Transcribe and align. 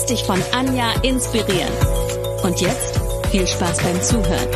Lass 0.00 0.08
dich 0.08 0.24
von 0.24 0.42
Anja 0.52 0.94
inspirieren. 1.02 1.70
Und 2.42 2.58
jetzt 2.62 2.98
viel 3.30 3.46
Spaß 3.46 3.82
beim 3.82 4.00
Zuhören. 4.00 4.48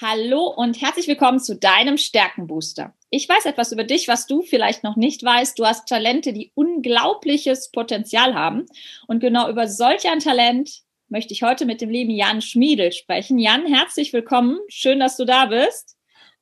Hallo 0.00 0.46
und 0.46 0.80
herzlich 0.80 1.08
willkommen 1.08 1.40
zu 1.40 1.56
deinem 1.56 1.96
Stärkenbooster. 1.96 2.94
Ich 3.10 3.28
weiß 3.28 3.46
etwas 3.46 3.72
über 3.72 3.82
dich, 3.82 4.06
was 4.06 4.28
du 4.28 4.42
vielleicht 4.42 4.84
noch 4.84 4.94
nicht 4.94 5.24
weißt. 5.24 5.58
Du 5.58 5.66
hast 5.66 5.88
Talente, 5.88 6.32
die 6.32 6.52
unglaubliches 6.54 7.72
Potenzial 7.72 8.34
haben. 8.34 8.66
Und 9.08 9.18
genau 9.18 9.50
über 9.50 9.66
solch 9.66 10.08
ein 10.08 10.20
Talent 10.20 10.82
möchte 11.08 11.34
ich 11.34 11.42
heute 11.42 11.66
mit 11.66 11.80
dem 11.80 11.90
lieben 11.90 12.12
Jan 12.12 12.42
Schmiedel 12.42 12.92
sprechen. 12.92 13.40
Jan, 13.40 13.66
herzlich 13.66 14.12
willkommen. 14.12 14.60
Schön, 14.68 15.00
dass 15.00 15.16
du 15.16 15.24
da 15.24 15.46
bist. 15.46 15.96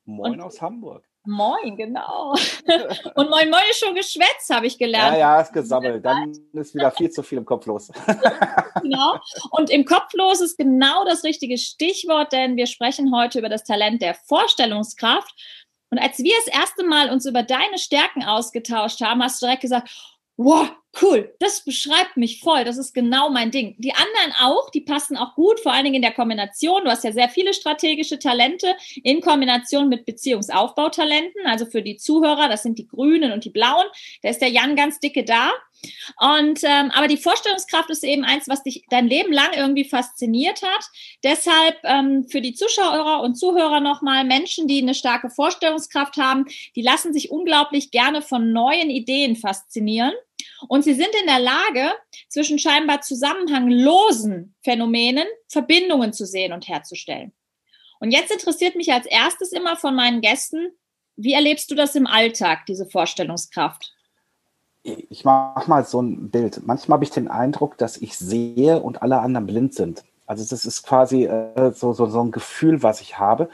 Moin 0.05 0.33
Und 0.33 0.41
aus 0.41 0.61
Hamburg. 0.61 1.08
Moin, 1.25 1.75
genau. 1.75 2.31
Und 3.15 3.29
moin, 3.29 3.49
moin 3.49 3.63
ist 3.69 3.79
schon 3.79 3.93
geschwätzt, 3.93 4.49
habe 4.49 4.67
ich 4.67 4.77
gelernt. 4.77 5.13
Ja, 5.13 5.19
ja, 5.19 5.41
ist 5.41 5.51
gesammelt. 5.51 6.03
Dann 6.03 6.33
ist 6.53 6.73
wieder 6.73 6.91
viel 6.91 7.09
zu 7.09 7.23
viel 7.23 7.37
im 7.37 7.45
Kopf 7.45 7.65
los. 7.65 7.91
genau. 8.81 9.19
Und 9.51 9.69
im 9.69 9.85
Kopf 9.85 10.13
los 10.13 10.39
ist 10.39 10.57
genau 10.57 11.03
das 11.05 11.23
richtige 11.23 11.57
Stichwort, 11.57 12.31
denn 12.31 12.55
wir 12.55 12.67
sprechen 12.67 13.13
heute 13.13 13.39
über 13.39 13.49
das 13.49 13.63
Talent 13.63 14.01
der 14.01 14.15
Vorstellungskraft. 14.15 15.33
Und 15.91 15.99
als 15.99 16.19
wir 16.19 16.33
das 16.45 16.55
erste 16.55 16.85
Mal 16.85 17.09
uns 17.09 17.25
über 17.25 17.43
deine 17.43 17.77
Stärken 17.77 18.23
ausgetauscht 18.23 19.01
haben, 19.01 19.21
hast 19.21 19.41
du 19.41 19.45
direkt 19.45 19.61
gesagt, 19.61 19.89
wow, 20.37 20.69
cool, 21.01 21.33
das 21.39 21.63
beschreibt 21.63 22.17
mich 22.17 22.39
voll, 22.39 22.63
das 22.63 22.77
ist 22.77 22.93
genau 22.93 23.29
mein 23.29 23.51
Ding. 23.51 23.75
Die 23.77 23.93
anderen 23.93 24.33
auch, 24.39 24.69
die 24.71 24.81
passen 24.81 25.17
auch 25.17 25.35
gut, 25.35 25.59
vor 25.59 25.71
allen 25.71 25.83
Dingen 25.83 25.97
in 25.97 26.01
der 26.01 26.13
Kombination. 26.13 26.83
Du 26.83 26.89
hast 26.89 27.03
ja 27.03 27.11
sehr 27.11 27.29
viele 27.29 27.53
strategische 27.53 28.19
Talente 28.19 28.75
in 29.03 29.21
Kombination 29.21 29.89
mit 29.89 30.05
Beziehungsaufbautalenten. 30.05 31.45
Also 31.45 31.65
für 31.65 31.81
die 31.81 31.97
Zuhörer, 31.97 32.49
das 32.49 32.63
sind 32.63 32.77
die 32.77 32.87
Grünen 32.87 33.31
und 33.31 33.45
die 33.45 33.51
Blauen. 33.51 33.85
Da 34.23 34.29
ist 34.29 34.41
der 34.41 34.49
Jan 34.49 34.75
ganz 34.75 34.99
dicke 34.99 35.23
da. 35.23 35.51
Und 36.19 36.61
ähm, 36.63 36.91
aber 36.91 37.07
die 37.07 37.17
Vorstellungskraft 37.17 37.89
ist 37.89 38.03
eben 38.03 38.25
eins, 38.25 38.49
was 38.49 38.63
dich 38.63 38.83
dein 38.89 39.07
Leben 39.07 39.31
lang 39.31 39.53
irgendwie 39.55 39.85
fasziniert 39.85 40.61
hat. 40.61 40.85
Deshalb 41.23 41.77
ähm, 41.83 42.27
für 42.29 42.41
die 42.41 42.53
Zuschauer 42.53 43.21
und 43.21 43.35
Zuhörer 43.35 43.79
nochmal 43.79 44.25
Menschen, 44.25 44.67
die 44.67 44.81
eine 44.81 44.93
starke 44.93 45.29
Vorstellungskraft 45.29 46.17
haben, 46.17 46.45
die 46.75 46.81
lassen 46.81 47.13
sich 47.13 47.31
unglaublich 47.31 47.91
gerne 47.91 48.21
von 48.21 48.51
neuen 48.51 48.89
Ideen 48.89 49.37
faszinieren. 49.37 50.13
Und 50.67 50.83
sie 50.83 50.93
sind 50.93 51.09
in 51.21 51.27
der 51.27 51.39
Lage, 51.39 51.91
zwischen 52.29 52.59
scheinbar 52.59 53.01
zusammenhanglosen 53.01 54.55
Phänomenen 54.63 55.27
Verbindungen 55.47 56.13
zu 56.13 56.25
sehen 56.25 56.53
und 56.53 56.67
herzustellen. 56.67 57.33
Und 57.99 58.11
jetzt 58.11 58.31
interessiert 58.31 58.75
mich 58.75 58.93
als 58.93 59.05
erstes 59.05 59.51
immer 59.51 59.75
von 59.75 59.95
meinen 59.95 60.21
Gästen, 60.21 60.71
wie 61.15 61.33
erlebst 61.33 61.69
du 61.69 61.75
das 61.75 61.95
im 61.95 62.07
Alltag, 62.07 62.65
diese 62.65 62.85
Vorstellungskraft? 62.85 63.93
Ich 64.83 65.25
mache 65.25 65.69
mal 65.69 65.83
so 65.83 66.01
ein 66.01 66.31
Bild. 66.31 66.61
Manchmal 66.65 66.95
habe 66.95 67.03
ich 67.03 67.11
den 67.11 67.27
Eindruck, 67.27 67.77
dass 67.77 67.97
ich 67.97 68.17
sehe 68.17 68.79
und 68.79 69.01
alle 69.01 69.19
anderen 69.19 69.45
blind 69.45 69.73
sind. 69.73 70.05
Also 70.25 70.45
das 70.47 70.65
ist 70.65 70.83
quasi 70.83 71.25
äh, 71.25 71.73
so, 71.73 71.91
so, 71.91 72.05
so 72.05 72.21
ein 72.21 72.31
Gefühl, 72.31 72.83
was 72.83 73.01
ich 73.01 73.19
habe, 73.19 73.49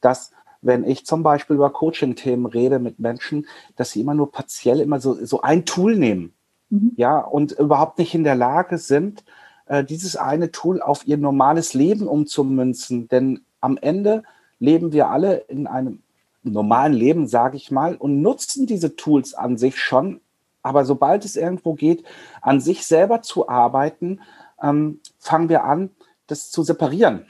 dass 0.00 0.30
wenn 0.62 0.84
ich 0.84 1.06
zum 1.06 1.22
Beispiel 1.22 1.56
über 1.56 1.70
Coaching-Themen 1.70 2.46
rede 2.46 2.78
mit 2.78 2.98
Menschen, 2.98 3.46
dass 3.76 3.92
sie 3.92 4.00
immer 4.00 4.14
nur 4.14 4.30
partiell 4.30 4.80
immer 4.80 5.00
so, 5.00 5.24
so 5.24 5.40
ein 5.42 5.64
Tool 5.64 5.96
nehmen. 5.96 6.34
Mhm. 6.68 6.92
Ja, 6.96 7.18
und 7.18 7.52
überhaupt 7.52 7.98
nicht 7.98 8.14
in 8.14 8.24
der 8.24 8.34
Lage 8.34 8.78
sind, 8.78 9.24
äh, 9.66 9.84
dieses 9.84 10.16
eine 10.16 10.52
Tool 10.52 10.82
auf 10.82 11.06
ihr 11.06 11.16
normales 11.16 11.74
Leben 11.74 12.06
umzumünzen. 12.06 13.08
Denn 13.08 13.40
am 13.60 13.78
Ende 13.78 14.22
leben 14.58 14.92
wir 14.92 15.08
alle 15.08 15.36
in 15.48 15.66
einem 15.66 16.02
normalen 16.42 16.92
Leben, 16.92 17.26
sage 17.26 17.56
ich 17.56 17.70
mal, 17.70 17.96
und 17.96 18.22
nutzen 18.22 18.66
diese 18.66 18.96
Tools 18.96 19.34
an 19.34 19.56
sich 19.56 19.78
schon. 19.78 20.20
Aber 20.62 20.84
sobald 20.84 21.24
es 21.24 21.36
irgendwo 21.36 21.74
geht, 21.74 22.04
an 22.42 22.60
sich 22.60 22.86
selber 22.86 23.22
zu 23.22 23.48
arbeiten, 23.48 24.20
ähm, 24.62 25.00
fangen 25.18 25.48
wir 25.48 25.64
an, 25.64 25.90
das 26.26 26.50
zu 26.50 26.62
separieren 26.62 27.24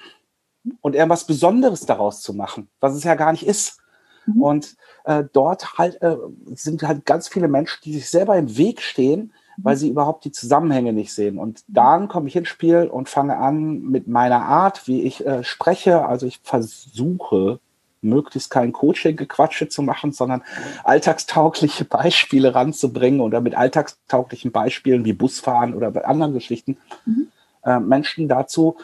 und 0.80 0.94
irgendwas 0.94 1.24
Besonderes 1.24 1.86
daraus 1.86 2.20
zu 2.20 2.34
machen, 2.34 2.68
was 2.80 2.94
es 2.94 3.04
ja 3.04 3.14
gar 3.14 3.32
nicht 3.32 3.46
ist. 3.46 3.78
Mhm. 4.26 4.42
Und 4.42 4.76
äh, 5.04 5.24
dort 5.32 5.78
halt 5.78 6.00
äh, 6.02 6.16
sind 6.54 6.82
halt 6.82 7.06
ganz 7.06 7.28
viele 7.28 7.48
Menschen, 7.48 7.78
die 7.84 7.94
sich 7.94 8.08
selber 8.08 8.36
im 8.36 8.56
Weg 8.56 8.82
stehen, 8.82 9.32
mhm. 9.56 9.64
weil 9.64 9.76
sie 9.76 9.88
überhaupt 9.88 10.24
die 10.24 10.32
Zusammenhänge 10.32 10.92
nicht 10.92 11.14
sehen. 11.14 11.38
Und 11.38 11.64
dann 11.68 12.08
komme 12.08 12.28
ich 12.28 12.36
ins 12.36 12.48
Spiel 12.48 12.88
und 12.88 13.08
fange 13.08 13.36
an 13.36 13.80
mit 13.82 14.08
meiner 14.08 14.42
Art, 14.42 14.86
wie 14.86 15.02
ich 15.02 15.26
äh, 15.26 15.44
spreche. 15.44 16.06
Also 16.06 16.26
ich 16.26 16.40
versuche 16.42 17.60
möglichst 18.02 18.50
kein 18.50 18.72
Coaching-Gequatsche 18.72 19.68
zu 19.68 19.82
machen, 19.82 20.12
sondern 20.12 20.42
alltagstaugliche 20.84 21.84
Beispiele 21.86 22.54
ranzubringen 22.54 23.20
oder 23.20 23.40
mit 23.40 23.54
alltagstauglichen 23.54 24.52
Beispielen 24.52 25.04
wie 25.04 25.12
Busfahren 25.12 25.74
oder 25.74 25.90
bei 25.90 26.04
anderen 26.04 26.32
Geschichten 26.32 26.78
mhm. 27.04 27.28
äh, 27.64 27.78
Menschen 27.78 28.28
dazu 28.28 28.76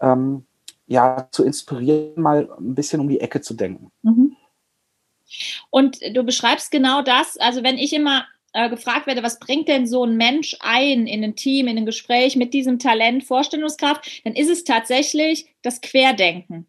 ähm, 0.00 0.44
ja 0.88 1.28
zu 1.30 1.44
inspirieren, 1.44 2.20
mal 2.20 2.50
ein 2.58 2.74
bisschen 2.74 3.00
um 3.00 3.08
die 3.08 3.20
Ecke 3.20 3.40
zu 3.40 3.54
denken. 3.54 3.92
Mhm. 4.02 4.36
Und 5.70 5.98
du 6.14 6.24
beschreibst 6.24 6.70
genau 6.70 7.02
das, 7.02 7.36
also 7.36 7.62
wenn 7.62 7.76
ich 7.76 7.92
immer 7.92 8.26
äh, 8.54 8.70
gefragt 8.70 9.06
werde, 9.06 9.22
was 9.22 9.38
bringt 9.38 9.68
denn 9.68 9.86
so 9.86 10.04
ein 10.04 10.16
Mensch 10.16 10.56
ein 10.60 11.06
in 11.06 11.22
ein 11.22 11.36
Team, 11.36 11.68
in 11.68 11.76
ein 11.76 11.86
Gespräch 11.86 12.34
mit 12.34 12.54
diesem 12.54 12.78
Talent, 12.78 13.24
Vorstellungskraft, 13.24 14.24
dann 14.24 14.34
ist 14.34 14.48
es 14.48 14.64
tatsächlich 14.64 15.46
das 15.62 15.82
Querdenken. 15.82 16.66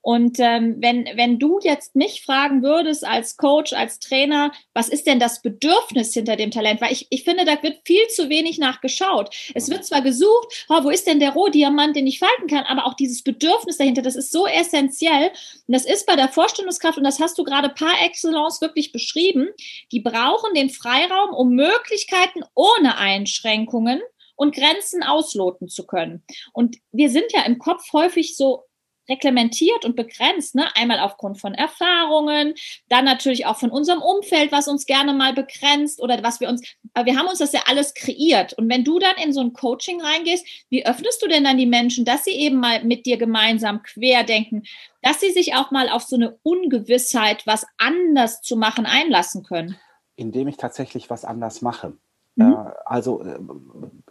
Und 0.00 0.38
ähm, 0.38 0.76
wenn, 0.78 1.06
wenn 1.14 1.38
du 1.38 1.58
jetzt 1.62 1.96
mich 1.96 2.22
fragen 2.22 2.62
würdest 2.62 3.06
als 3.06 3.36
Coach, 3.36 3.72
als 3.72 3.98
Trainer, 3.98 4.52
was 4.72 4.88
ist 4.88 5.06
denn 5.06 5.18
das 5.18 5.42
Bedürfnis 5.42 6.14
hinter 6.14 6.36
dem 6.36 6.50
Talent? 6.50 6.80
Weil 6.80 6.92
ich, 6.92 7.06
ich 7.10 7.24
finde, 7.24 7.44
da 7.44 7.62
wird 7.62 7.80
viel 7.84 8.06
zu 8.08 8.28
wenig 8.28 8.58
nachgeschaut. 8.58 9.34
Es 9.54 9.68
wird 9.68 9.84
zwar 9.84 10.02
gesucht, 10.02 10.66
oh, 10.68 10.84
wo 10.84 10.90
ist 10.90 11.06
denn 11.06 11.20
der 11.20 11.32
Rohdiamant, 11.32 11.96
den 11.96 12.06
ich 12.06 12.20
falten 12.20 12.46
kann, 12.46 12.64
aber 12.64 12.86
auch 12.86 12.94
dieses 12.94 13.22
Bedürfnis 13.22 13.76
dahinter, 13.78 14.02
das 14.02 14.16
ist 14.16 14.32
so 14.32 14.46
essentiell. 14.46 15.30
Und 15.66 15.74
das 15.74 15.84
ist 15.84 16.06
bei 16.06 16.16
der 16.16 16.28
Vorstellungskraft, 16.28 16.98
und 16.98 17.04
das 17.04 17.20
hast 17.20 17.36
du 17.36 17.44
gerade 17.44 17.68
par 17.68 18.00
excellence 18.02 18.60
wirklich 18.60 18.92
beschrieben, 18.92 19.48
die 19.92 20.00
brauchen 20.00 20.54
den 20.54 20.70
Freiraum, 20.70 21.34
um 21.34 21.50
Möglichkeiten 21.50 22.42
ohne 22.54 22.98
Einschränkungen 22.98 24.00
und 24.36 24.54
Grenzen 24.54 25.02
ausloten 25.02 25.68
zu 25.68 25.84
können. 25.84 26.22
Und 26.52 26.76
wir 26.92 27.10
sind 27.10 27.26
ja 27.32 27.42
im 27.42 27.58
Kopf 27.58 27.92
häufig 27.92 28.36
so 28.36 28.67
reglementiert 29.08 29.84
und 29.84 29.96
begrenzt, 29.96 30.54
ne? 30.54 30.66
Einmal 30.76 31.00
aufgrund 31.00 31.40
von 31.40 31.54
Erfahrungen, 31.54 32.54
dann 32.88 33.04
natürlich 33.04 33.46
auch 33.46 33.56
von 33.56 33.70
unserem 33.70 34.02
Umfeld, 34.02 34.52
was 34.52 34.68
uns 34.68 34.86
gerne 34.86 35.12
mal 35.12 35.32
begrenzt 35.32 36.00
oder 36.00 36.22
was 36.22 36.40
wir 36.40 36.48
uns, 36.48 36.62
aber 36.94 37.06
wir 37.06 37.16
haben 37.16 37.28
uns 37.28 37.38
das 37.38 37.52
ja 37.52 37.62
alles 37.66 37.94
kreiert. 37.94 38.52
Und 38.54 38.68
wenn 38.70 38.84
du 38.84 38.98
dann 38.98 39.16
in 39.22 39.32
so 39.32 39.40
ein 39.40 39.52
Coaching 39.52 40.00
reingehst, 40.00 40.46
wie 40.68 40.86
öffnest 40.86 41.22
du 41.22 41.28
denn 41.28 41.44
dann 41.44 41.58
die 41.58 41.66
Menschen, 41.66 42.04
dass 42.04 42.24
sie 42.24 42.32
eben 42.32 42.58
mal 42.58 42.84
mit 42.84 43.06
dir 43.06 43.16
gemeinsam 43.16 43.82
querdenken, 43.82 44.64
dass 45.02 45.20
sie 45.20 45.30
sich 45.30 45.54
auch 45.54 45.70
mal 45.70 45.88
auf 45.88 46.02
so 46.02 46.16
eine 46.16 46.38
Ungewissheit, 46.42 47.46
was 47.46 47.66
anders 47.76 48.42
zu 48.42 48.56
machen, 48.56 48.86
einlassen 48.86 49.44
können? 49.44 49.76
Indem 50.16 50.48
ich 50.48 50.56
tatsächlich 50.56 51.10
was 51.10 51.24
anders 51.24 51.62
mache. 51.62 51.96
Mhm. 52.34 52.52
Äh, 52.52 52.70
also 52.84 53.22
äh, 53.22 53.38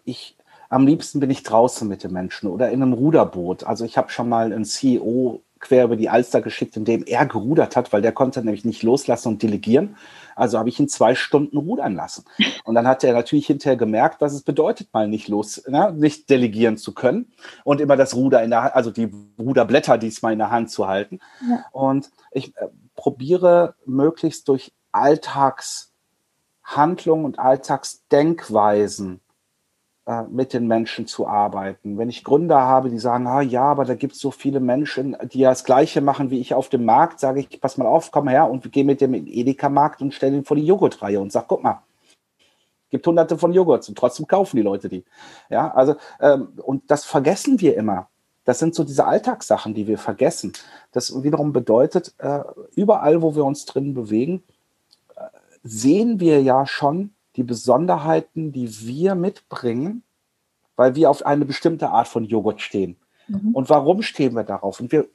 ich 0.06 0.38
am 0.70 0.86
liebsten 0.86 1.20
bin 1.20 1.30
ich 1.30 1.44
draußen 1.44 1.88
mit 1.88 2.04
den 2.04 2.12
Menschen 2.12 2.50
oder 2.50 2.70
in 2.70 2.82
einem 2.82 2.94
Ruderboot. 2.94 3.64
Also 3.64 3.86
ich 3.86 3.98
habe 3.98 4.10
schon 4.10 4.30
mal 4.30 4.52
einen 4.52 4.66
CEO 4.66 5.42
quer 5.60 5.86
über 5.86 5.96
die 5.96 6.10
Alster 6.10 6.42
geschickt, 6.42 6.76
in 6.78 6.86
dem 6.86 7.04
er 7.06 7.26
gerudert 7.26 7.76
hat, 7.76 7.92
weil 7.92 8.04
der 8.04 8.12
konnte 8.12 8.44
nämlich 8.44 8.66
nicht 8.66 8.84
loslassen 8.84 9.30
und 9.30 9.42
delegieren. 9.42 9.98
Also 10.36 10.60
habe 10.60 10.70
ich 10.70 10.80
ihn 10.80 10.88
zwei 10.88 11.16
Stunden 11.16 11.58
rudern 11.58 11.96
lassen. 11.96 12.26
Und 12.64 12.76
dann 12.76 12.88
hat 12.88 13.04
er 13.04 13.14
natürlich 13.14 13.48
hinterher 13.48 13.76
gemerkt, 13.76 14.22
was 14.22 14.34
es 14.34 14.44
bedeutet, 14.44 14.94
mal 14.94 15.08
nicht 15.08 15.28
los, 15.28 15.64
ne, 15.68 15.92
nicht 15.94 16.30
delegieren 16.30 16.78
zu 16.78 16.94
können 16.94 17.32
und 17.64 17.82
immer 17.82 17.96
das 17.96 18.14
Ruder 18.16 18.44
in 18.44 18.52
der 18.52 18.62
Hand, 18.64 18.76
also 18.76 18.92
die 18.92 19.12
Ruderblätter 19.40 19.98
diesmal 19.98 20.34
in 20.34 20.40
der 20.40 20.52
Hand 20.52 20.70
zu 20.70 20.88
halten. 20.88 21.20
Ja. 21.50 21.66
Und 21.72 22.12
ich 22.32 22.56
äh, 22.58 22.68
probiere 22.96 23.74
möglichst 23.86 24.48
durch 24.48 24.74
Alltagshandlungen 24.92 27.26
und 27.26 27.40
Alltagsdenkweisen 27.40 29.22
mit 30.30 30.54
den 30.54 30.68
Menschen 30.68 31.06
zu 31.06 31.28
arbeiten. 31.28 31.98
Wenn 31.98 32.08
ich 32.08 32.24
Gründer 32.24 32.62
habe, 32.62 32.90
die 32.90 33.00
sagen, 33.00 33.28
ah, 33.28 33.42
ja, 33.42 33.64
aber 33.64 33.84
da 33.84 33.94
gibt 33.94 34.14
es 34.14 34.20
so 34.22 34.32
viele 34.32 34.62
Menschen, 34.62 35.18
die 35.34 35.40
ja 35.40 35.50
das 35.50 35.66
Gleiche 35.66 36.00
machen 36.00 36.32
wie 36.32 36.40
ich 36.40 36.54
auf 36.54 36.70
dem 36.70 36.86
Markt, 36.86 37.20
sage 37.20 37.42
ich, 37.42 37.60
pass 37.60 37.78
mal 37.78 37.88
auf, 37.88 38.12
komm 38.12 38.30
her 38.30 38.50
und 38.50 38.72
gehe 38.72 38.86
mit 38.86 39.02
dem 39.02 39.14
Edeka-Markt 39.14 40.02
und 40.02 40.14
stelle 40.14 40.38
ihn 40.38 40.46
vor 40.46 40.56
die 40.56 40.66
Joghurtreihe 40.66 41.20
und 41.20 41.34
sag, 41.34 41.50
guck 41.50 41.62
mal, 41.62 41.82
gibt 42.90 43.06
hunderte 43.06 43.38
von 43.38 43.52
Joghurts 43.52 43.90
und 43.90 43.98
trotzdem 43.98 44.28
kaufen 44.28 44.56
die 44.56 44.64
Leute 44.64 44.88
die. 44.90 45.04
Ja, 45.50 45.74
also, 45.74 45.96
ähm, 46.22 46.54
und 46.64 46.90
das 46.90 47.04
vergessen 47.04 47.60
wir 47.60 47.76
immer. 47.76 48.08
Das 48.46 48.60
sind 48.60 48.76
so 48.76 48.86
diese 48.86 49.06
Alltagssachen, 49.06 49.74
die 49.74 49.88
wir 49.88 49.98
vergessen. 49.98 50.54
Das 50.94 51.22
wiederum 51.22 51.52
bedeutet, 51.52 52.14
äh, 52.20 52.40
überall, 52.76 53.22
wo 53.22 53.36
wir 53.36 53.44
uns 53.44 53.66
drin 53.66 53.94
bewegen, 53.94 54.42
äh, 55.18 55.24
sehen 55.64 56.22
wir 56.22 56.42
ja 56.42 56.66
schon, 56.66 57.14
die 57.38 57.44
Besonderheiten, 57.44 58.52
die 58.52 58.70
wir 58.82 59.16
mitbringen, 59.16 60.04
weil 60.76 60.96
wir 60.96 61.10
auf 61.10 61.26
eine 61.26 61.46
bestimmte 61.46 61.90
Art 61.90 62.08
von 62.08 62.26
Joghurt 62.26 62.62
stehen. 62.62 62.98
Mhm. 63.28 63.52
Und 63.54 63.70
warum 63.70 64.02
stehen 64.02 64.34
wir 64.34 64.44
darauf? 64.44 64.80
Und, 64.80 64.92
wir, 64.92 65.08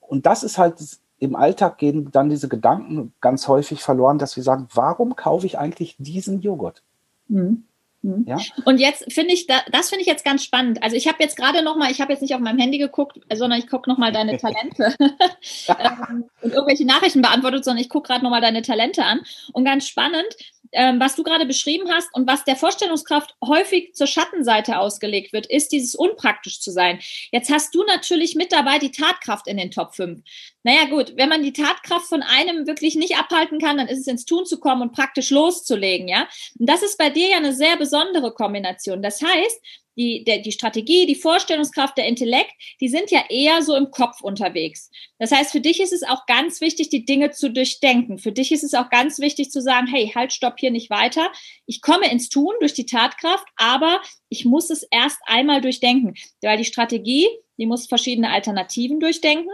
und 0.00 0.26
das 0.26 0.42
ist 0.42 0.58
halt 0.58 0.76
im 1.18 1.36
Alltag 1.36 1.78
gehen 1.78 2.10
dann 2.10 2.28
diese 2.28 2.48
Gedanken 2.48 3.12
ganz 3.20 3.48
häufig 3.48 3.80
verloren, 3.80 4.18
dass 4.18 4.36
wir 4.36 4.42
sagen, 4.42 4.68
warum 4.74 5.16
kaufe 5.16 5.46
ich 5.46 5.58
eigentlich 5.58 5.96
diesen 5.98 6.40
Joghurt? 6.40 6.82
Mhm. 7.28 7.64
Mhm. 8.02 8.24
Ja? 8.26 8.38
Und 8.64 8.78
jetzt 8.78 9.12
finde 9.12 9.32
ich, 9.32 9.46
da, 9.46 9.56
das 9.72 9.88
finde 9.88 10.02
ich 10.02 10.06
jetzt 10.06 10.24
ganz 10.24 10.44
spannend. 10.44 10.82
Also 10.82 10.96
ich 10.96 11.08
habe 11.08 11.18
jetzt 11.20 11.36
gerade 11.36 11.62
noch 11.62 11.76
mal, 11.76 11.90
ich 11.90 12.00
habe 12.00 12.12
jetzt 12.12 12.20
nicht 12.22 12.34
auf 12.34 12.40
meinem 12.40 12.58
Handy 12.58 12.78
geguckt, 12.78 13.18
sondern 13.34 13.58
ich 13.58 13.66
gucke 13.66 13.90
noch 13.90 13.98
mal 13.98 14.12
deine 14.12 14.36
Talente 14.36 14.94
ähm, 15.00 16.24
und 16.42 16.52
irgendwelche 16.52 16.86
Nachrichten 16.86 17.22
beantwortet, 17.22 17.64
sondern 17.64 17.82
ich 17.82 17.88
gucke 17.88 18.08
gerade 18.08 18.22
noch 18.22 18.30
mal 18.30 18.40
deine 18.40 18.62
Talente 18.62 19.04
an. 19.04 19.20
Und 19.52 19.64
ganz 19.64 19.88
spannend, 19.88 20.26
ähm, 20.72 21.00
was 21.00 21.16
du 21.16 21.22
gerade 21.22 21.46
beschrieben 21.46 21.90
hast 21.90 22.08
und 22.14 22.26
was 22.28 22.44
der 22.44 22.56
Vorstellungskraft 22.56 23.34
häufig 23.44 23.94
zur 23.94 24.06
Schattenseite 24.06 24.78
ausgelegt 24.78 25.32
wird, 25.32 25.46
ist 25.46 25.72
dieses 25.72 25.94
unpraktisch 25.94 26.60
zu 26.60 26.70
sein. 26.70 27.00
Jetzt 27.32 27.50
hast 27.50 27.74
du 27.74 27.84
natürlich 27.84 28.34
mit 28.34 28.52
dabei 28.52 28.78
die 28.78 28.90
Tatkraft 28.90 29.46
in 29.46 29.56
den 29.56 29.70
Top 29.70 29.94
5. 29.94 30.20
Naja 30.62 30.86
gut, 30.86 31.12
wenn 31.16 31.28
man 31.28 31.42
die 31.42 31.52
Tatkraft 31.52 32.06
von 32.06 32.22
einem 32.22 32.66
wirklich 32.66 32.96
nicht 32.96 33.16
abhalten 33.16 33.58
kann, 33.60 33.76
dann 33.76 33.88
ist 33.88 34.00
es 34.00 34.06
ins 34.06 34.24
Tun 34.24 34.46
zu 34.46 34.58
kommen 34.58 34.82
und 34.82 34.92
praktisch 34.92 35.30
loszulegen, 35.30 36.08
ja. 36.08 36.28
Und 36.58 36.68
das 36.68 36.82
ist 36.82 36.98
bei 36.98 37.10
dir 37.10 37.28
ja 37.28 37.36
eine 37.36 37.52
sehr 37.54 37.76
besondere 37.76 38.32
Kombination. 38.32 39.02
Das 39.02 39.22
heißt, 39.22 39.60
die, 39.96 40.24
der, 40.24 40.38
die 40.38 40.52
Strategie, 40.52 41.06
die 41.06 41.14
Vorstellungskraft, 41.14 41.96
der 41.96 42.06
Intellekt, 42.06 42.52
die 42.80 42.88
sind 42.88 43.10
ja 43.10 43.24
eher 43.28 43.62
so 43.62 43.74
im 43.74 43.90
Kopf 43.90 44.20
unterwegs. 44.20 44.90
Das 45.18 45.32
heißt, 45.32 45.52
für 45.52 45.60
dich 45.60 45.80
ist 45.80 45.92
es 45.92 46.02
auch 46.02 46.26
ganz 46.26 46.60
wichtig, 46.60 46.90
die 46.90 47.04
Dinge 47.04 47.30
zu 47.30 47.50
durchdenken. 47.50 48.18
Für 48.18 48.32
dich 48.32 48.52
ist 48.52 48.64
es 48.64 48.74
auch 48.74 48.90
ganz 48.90 49.18
wichtig 49.18 49.50
zu 49.50 49.62
sagen, 49.62 49.86
hey, 49.86 50.12
halt, 50.14 50.32
stopp 50.32 50.58
hier 50.58 50.70
nicht 50.70 50.90
weiter. 50.90 51.30
Ich 51.66 51.80
komme 51.80 52.10
ins 52.10 52.28
Tun 52.28 52.54
durch 52.60 52.74
die 52.74 52.86
Tatkraft, 52.86 53.46
aber 53.56 54.00
ich 54.28 54.44
muss 54.44 54.70
es 54.70 54.82
erst 54.90 55.18
einmal 55.26 55.60
durchdenken. 55.60 56.14
Weil 56.42 56.58
die 56.58 56.64
Strategie, 56.64 57.26
die 57.58 57.66
muss 57.66 57.86
verschiedene 57.86 58.30
Alternativen 58.30 59.00
durchdenken. 59.00 59.50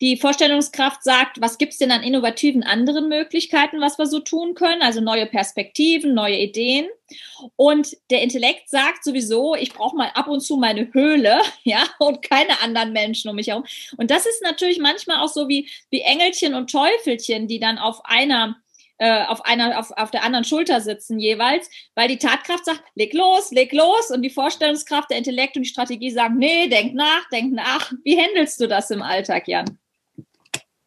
Die 0.00 0.16
Vorstellungskraft 0.16 1.04
sagt, 1.04 1.40
was 1.40 1.56
gibt 1.56 1.72
es 1.72 1.78
denn 1.78 1.92
an 1.92 2.02
innovativen 2.02 2.64
anderen 2.64 3.08
Möglichkeiten, 3.08 3.80
was 3.80 3.96
wir 3.96 4.06
so 4.06 4.18
tun 4.18 4.54
können? 4.54 4.82
Also 4.82 5.00
neue 5.00 5.26
Perspektiven, 5.26 6.14
neue 6.14 6.38
Ideen. 6.38 6.86
Und 7.54 7.96
der 8.10 8.22
Intellekt 8.22 8.68
sagt 8.68 9.04
sowieso, 9.04 9.54
ich 9.54 9.72
brauche 9.72 9.96
mal 9.96 10.10
ab 10.14 10.26
und 10.26 10.40
zu 10.40 10.56
meine 10.56 10.92
Höhle, 10.92 11.40
ja, 11.62 11.84
und 12.00 12.22
keine 12.28 12.60
anderen 12.60 12.92
Menschen 12.92 13.30
um 13.30 13.36
mich 13.36 13.48
herum. 13.48 13.64
Und 13.96 14.10
das 14.10 14.26
ist 14.26 14.42
natürlich 14.42 14.78
manchmal 14.78 15.18
auch 15.18 15.28
so 15.28 15.48
wie, 15.48 15.70
wie 15.90 16.00
Engelchen 16.00 16.54
und 16.54 16.70
Teufelchen, 16.70 17.46
die 17.46 17.60
dann 17.60 17.78
auf 17.78 18.04
einer 18.04 18.56
äh, 18.98 19.24
auf 19.24 19.44
einer, 19.44 19.78
auf, 19.78 19.90
auf 19.96 20.12
der 20.12 20.22
anderen 20.22 20.44
Schulter 20.44 20.80
sitzen 20.80 21.18
jeweils, 21.18 21.68
weil 21.96 22.06
die 22.06 22.18
Tatkraft 22.18 22.64
sagt, 22.64 22.82
leg 22.94 23.12
los, 23.12 23.50
leg 23.50 23.72
los 23.72 24.10
und 24.12 24.22
die 24.22 24.30
Vorstellungskraft, 24.30 25.10
der 25.10 25.18
Intellekt 25.18 25.56
und 25.56 25.64
die 25.64 25.68
Strategie 25.68 26.10
sagen, 26.10 26.38
nee, 26.38 26.68
denk 26.68 26.94
nach, 26.94 27.28
denk 27.30 27.52
nach. 27.52 27.92
Wie 28.04 28.16
handelst 28.16 28.60
du 28.60 28.68
das 28.68 28.90
im 28.90 29.02
Alltag, 29.02 29.48
Jan? 29.48 29.78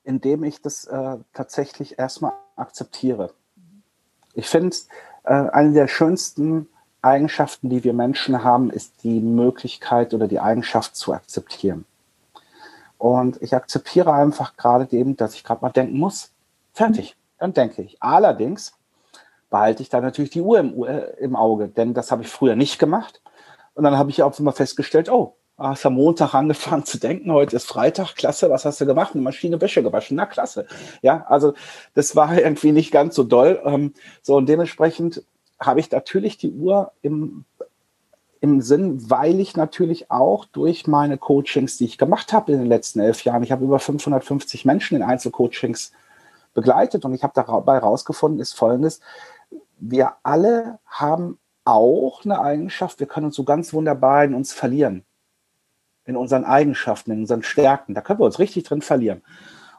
Indem 0.07 0.45
ich 0.45 0.61
das 0.61 0.85
äh, 0.85 1.17
tatsächlich 1.33 1.99
erstmal 1.99 2.31
akzeptiere. 2.55 3.33
Ich 4.33 4.47
finde, 4.47 4.75
äh, 5.23 5.33
eine 5.33 5.73
der 5.73 5.89
schönsten 5.89 6.69
Eigenschaften, 7.01 7.69
die 7.69 7.83
wir 7.83 7.93
Menschen 7.93 8.41
haben, 8.41 8.71
ist 8.71 9.03
die 9.03 9.19
Möglichkeit 9.19 10.13
oder 10.13 10.29
die 10.29 10.39
Eigenschaft 10.39 10.95
zu 10.95 11.13
akzeptieren. 11.13 11.85
Und 12.97 13.41
ich 13.41 13.53
akzeptiere 13.53 14.13
einfach 14.13 14.55
gerade 14.55 14.87
eben, 14.95 15.17
dass 15.17 15.35
ich 15.35 15.43
gerade 15.43 15.61
mal 15.61 15.71
denken 15.71 15.97
muss. 15.97 16.31
Fertig, 16.73 17.17
dann 17.37 17.53
denke 17.53 17.81
ich. 17.81 18.01
Allerdings 18.01 18.73
behalte 19.49 19.83
ich 19.83 19.89
da 19.89 19.99
natürlich 19.99 20.31
die 20.31 20.41
Uhr 20.41 20.59
im, 20.59 20.85
äh, 20.85 21.01
im 21.19 21.35
Auge, 21.35 21.67
denn 21.67 21.93
das 21.93 22.11
habe 22.11 22.23
ich 22.23 22.29
früher 22.29 22.55
nicht 22.55 22.79
gemacht. 22.79 23.21
Und 23.73 23.83
dann 23.83 23.97
habe 23.97 24.09
ich 24.09 24.23
auch 24.23 24.39
immer 24.39 24.53
festgestellt, 24.53 25.09
oh, 25.09 25.35
hast 25.57 25.85
am 25.85 25.95
Montag 25.95 26.33
angefangen 26.33 26.85
zu 26.85 26.99
denken, 26.99 27.31
heute 27.31 27.55
ist 27.55 27.65
Freitag, 27.65 28.15
klasse, 28.15 28.49
was 28.49 28.65
hast 28.65 28.79
du 28.79 28.85
gemacht? 28.85 29.13
Eine 29.13 29.23
Maschine 29.23 29.59
Wäsche 29.59 29.81
gewaschen, 29.81 30.15
na 30.15 30.25
klasse. 30.25 30.67
Ja, 31.01 31.25
also 31.27 31.53
das 31.95 32.15
war 32.15 32.37
irgendwie 32.37 32.71
nicht 32.71 32.91
ganz 32.91 33.15
so 33.15 33.23
doll. 33.23 33.59
Ähm, 33.65 33.93
so 34.21 34.35
und 34.35 34.47
dementsprechend 34.47 35.23
habe 35.59 35.79
ich 35.79 35.89
natürlich 35.89 36.37
die 36.37 36.51
Uhr 36.51 36.91
im, 37.01 37.45
im 38.39 38.61
Sinn, 38.61 39.09
weil 39.09 39.39
ich 39.39 39.55
natürlich 39.55 40.11
auch 40.11 40.45
durch 40.45 40.85
meine 40.85 41.17
Coachings, 41.17 41.77
die 41.77 41.85
ich 41.85 41.97
gemacht 41.97 42.33
habe 42.33 42.51
in 42.51 42.59
den 42.59 42.67
letzten 42.67 42.99
elf 42.99 43.23
Jahren, 43.23 43.41
ich 43.41 43.51
habe 43.51 43.65
über 43.65 43.79
550 43.79 44.65
Menschen 44.65 44.95
in 44.95 45.03
Einzelcoachings 45.03 45.91
begleitet 46.53 47.03
und 47.03 47.15
ich 47.15 47.23
habe 47.23 47.33
dabei 47.35 47.75
herausgefunden, 47.75 48.39
ist 48.39 48.53
Folgendes, 48.53 49.01
wir 49.79 50.13
alle 50.21 50.77
haben 50.85 51.39
auch 51.65 52.23
eine 52.23 52.39
Eigenschaft, 52.39 52.99
wir 52.99 53.07
können 53.07 53.27
uns 53.27 53.35
so 53.35 53.43
ganz 53.43 53.73
wunderbar 53.73 54.23
in 54.23 54.35
uns 54.35 54.53
verlieren 54.53 55.03
in 56.07 56.15
unseren 56.15 56.45
Eigenschaften, 56.45 57.11
in 57.11 57.19
unseren 57.19 57.43
Stärken. 57.43 57.93
Da 57.93 58.01
können 58.01 58.19
wir 58.19 58.25
uns 58.25 58.39
richtig 58.39 58.63
drin 58.63 58.81
verlieren. 58.81 59.21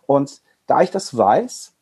Und 0.06 0.40
da 0.66 0.82
ich 0.82 0.90
das 0.90 1.16
weiß, 1.16 1.72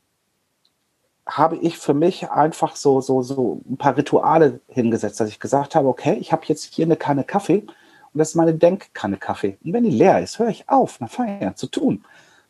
habe 1.27 1.57
ich 1.57 1.77
für 1.77 1.93
mich 1.93 2.31
einfach 2.31 2.77
so, 2.77 3.01
so, 3.01 3.23
so 3.23 3.61
ein 3.69 3.77
paar 3.77 3.97
Rituale 3.97 4.61
hingesetzt, 4.69 5.19
dass 5.19 5.29
ich 5.29 5.41
gesagt 5.41 5.75
habe, 5.75 5.89
okay, 5.89 6.15
ich 6.15 6.33
habe 6.33 6.43
jetzt 6.47 6.73
hier 6.73 6.87
eine 6.87 6.97
Kanne 6.97 7.25
Kaffee 7.25 7.67
und 8.13 8.19
das 8.19 8.31
ist 8.31 8.35
meine 8.37 8.55
Denkkanne 8.55 9.17
Kaffee. 9.17 9.59
Und 9.65 9.73
wenn 9.73 9.83
die 9.83 9.91
leer 9.91 10.23
ist, 10.23 10.39
höre 10.39 10.49
ich 10.49 10.69
auf, 10.69 11.01
nach 11.01 11.11
Feiern 11.11 11.57
zu 11.57 11.67
tun. 11.67 12.05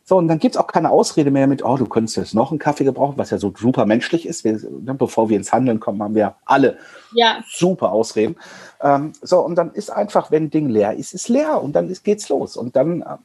So, 0.08 0.16
und 0.16 0.28
dann 0.28 0.38
gibt's 0.38 0.56
auch 0.56 0.68
keine 0.68 0.90
Ausrede 0.90 1.32
mehr 1.32 1.48
mit, 1.48 1.64
oh, 1.64 1.76
du 1.76 1.84
könntest 1.84 2.16
jetzt 2.16 2.32
noch 2.32 2.52
einen 2.52 2.60
Kaffee 2.60 2.84
gebrauchen, 2.84 3.18
was 3.18 3.30
ja 3.30 3.38
so 3.38 3.52
super 3.58 3.86
menschlich 3.86 4.24
ist. 4.24 4.44
Wir, 4.44 4.52
ne, 4.52 4.94
bevor 4.94 5.28
wir 5.28 5.36
ins 5.36 5.52
Handeln 5.52 5.80
kommen, 5.80 6.00
haben 6.00 6.14
wir 6.14 6.36
alle 6.44 6.78
ja. 7.12 7.42
super 7.52 7.90
Ausreden. 7.90 8.36
Ähm, 8.80 9.14
so, 9.20 9.40
und 9.40 9.56
dann 9.56 9.72
ist 9.72 9.90
einfach, 9.90 10.30
wenn 10.30 10.44
ein 10.44 10.50
Ding 10.50 10.68
leer 10.68 10.94
ist, 10.94 11.12
ist 11.12 11.28
leer 11.28 11.60
und 11.60 11.72
dann 11.72 11.90
ist, 11.90 12.04
geht's 12.04 12.28
los. 12.28 12.56
Und 12.56 12.76
dann 12.76 13.02
äh, 13.02 13.16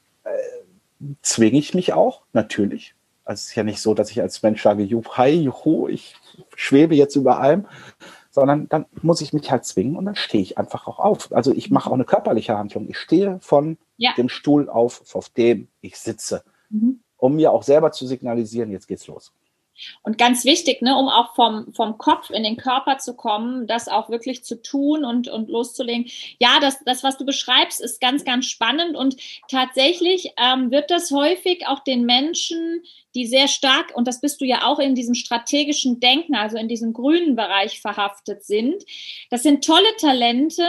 zwinge 1.21 1.59
ich 1.59 1.75
mich 1.75 1.93
auch, 1.93 2.23
natürlich. 2.33 2.95
Also 3.25 3.41
es 3.41 3.49
ist 3.49 3.55
ja 3.55 3.63
nicht 3.63 3.79
so, 3.79 3.93
dass 3.93 4.09
ich 4.09 4.19
als 4.19 4.41
Mensch 4.41 4.63
sage, 4.63 4.89
hi, 5.17 5.29
juhu, 5.29 5.87
ich 5.87 6.15
schwebe 6.55 6.95
jetzt 6.95 7.15
über 7.15 7.39
allem, 7.39 7.67
sondern 8.31 8.67
dann 8.69 8.87
muss 9.03 9.21
ich 9.21 9.33
mich 9.33 9.51
halt 9.51 9.65
zwingen 9.65 9.95
und 9.95 10.05
dann 10.05 10.15
stehe 10.15 10.41
ich 10.41 10.57
einfach 10.57 10.87
auch 10.87 10.97
auf. 10.97 11.31
Also 11.31 11.53
ich 11.53 11.69
mache 11.69 11.91
auch 11.91 11.93
eine 11.93 12.05
körperliche 12.05 12.57
Handlung. 12.57 12.89
Ich 12.89 12.97
stehe 12.97 13.37
von 13.39 13.77
ja. 13.97 14.13
dem 14.17 14.29
Stuhl 14.29 14.67
auf, 14.67 15.03
auf 15.13 15.29
dem 15.29 15.67
ich 15.81 15.99
sitze 15.99 16.43
mhm. 16.71 17.03
um 17.17 17.35
mir 17.35 17.51
auch 17.51 17.63
selber 17.63 17.91
zu 17.91 18.07
signalisieren, 18.07 18.71
jetzt 18.71 18.87
geht's 18.87 19.07
los. 19.07 19.31
Und 20.03 20.17
ganz 20.17 20.45
wichtig, 20.45 20.81
ne, 20.81 20.97
um 20.97 21.07
auch 21.07 21.33
vom, 21.35 21.73
vom 21.73 21.97
Kopf 21.97 22.29
in 22.29 22.43
den 22.43 22.57
Körper 22.57 22.97
zu 22.97 23.15
kommen, 23.15 23.67
das 23.67 23.87
auch 23.87 24.09
wirklich 24.09 24.43
zu 24.43 24.61
tun 24.61 25.03
und, 25.03 25.27
und 25.27 25.49
loszulegen. 25.49 26.07
Ja, 26.39 26.59
das, 26.59 26.83
das, 26.85 27.03
was 27.03 27.17
du 27.17 27.25
beschreibst, 27.25 27.81
ist 27.81 28.01
ganz, 28.01 28.23
ganz 28.23 28.45
spannend 28.45 28.95
und 28.95 29.15
tatsächlich 29.49 30.33
ähm, 30.37 30.71
wird 30.71 30.91
das 30.91 31.11
häufig 31.11 31.67
auch 31.67 31.79
den 31.79 32.05
Menschen, 32.05 32.83
die 33.15 33.25
sehr 33.25 33.47
stark, 33.47 33.95
und 33.95 34.07
das 34.07 34.21
bist 34.21 34.39
du 34.41 34.45
ja 34.45 34.65
auch 34.65 34.79
in 34.79 34.95
diesem 34.95 35.15
strategischen 35.15 35.99
Denken, 35.99 36.35
also 36.35 36.57
in 36.57 36.67
diesem 36.67 36.93
grünen 36.93 37.35
Bereich 37.35 37.81
verhaftet 37.81 38.43
sind, 38.43 38.85
das 39.29 39.43
sind 39.43 39.65
tolle 39.65 39.95
Talente, 39.99 40.67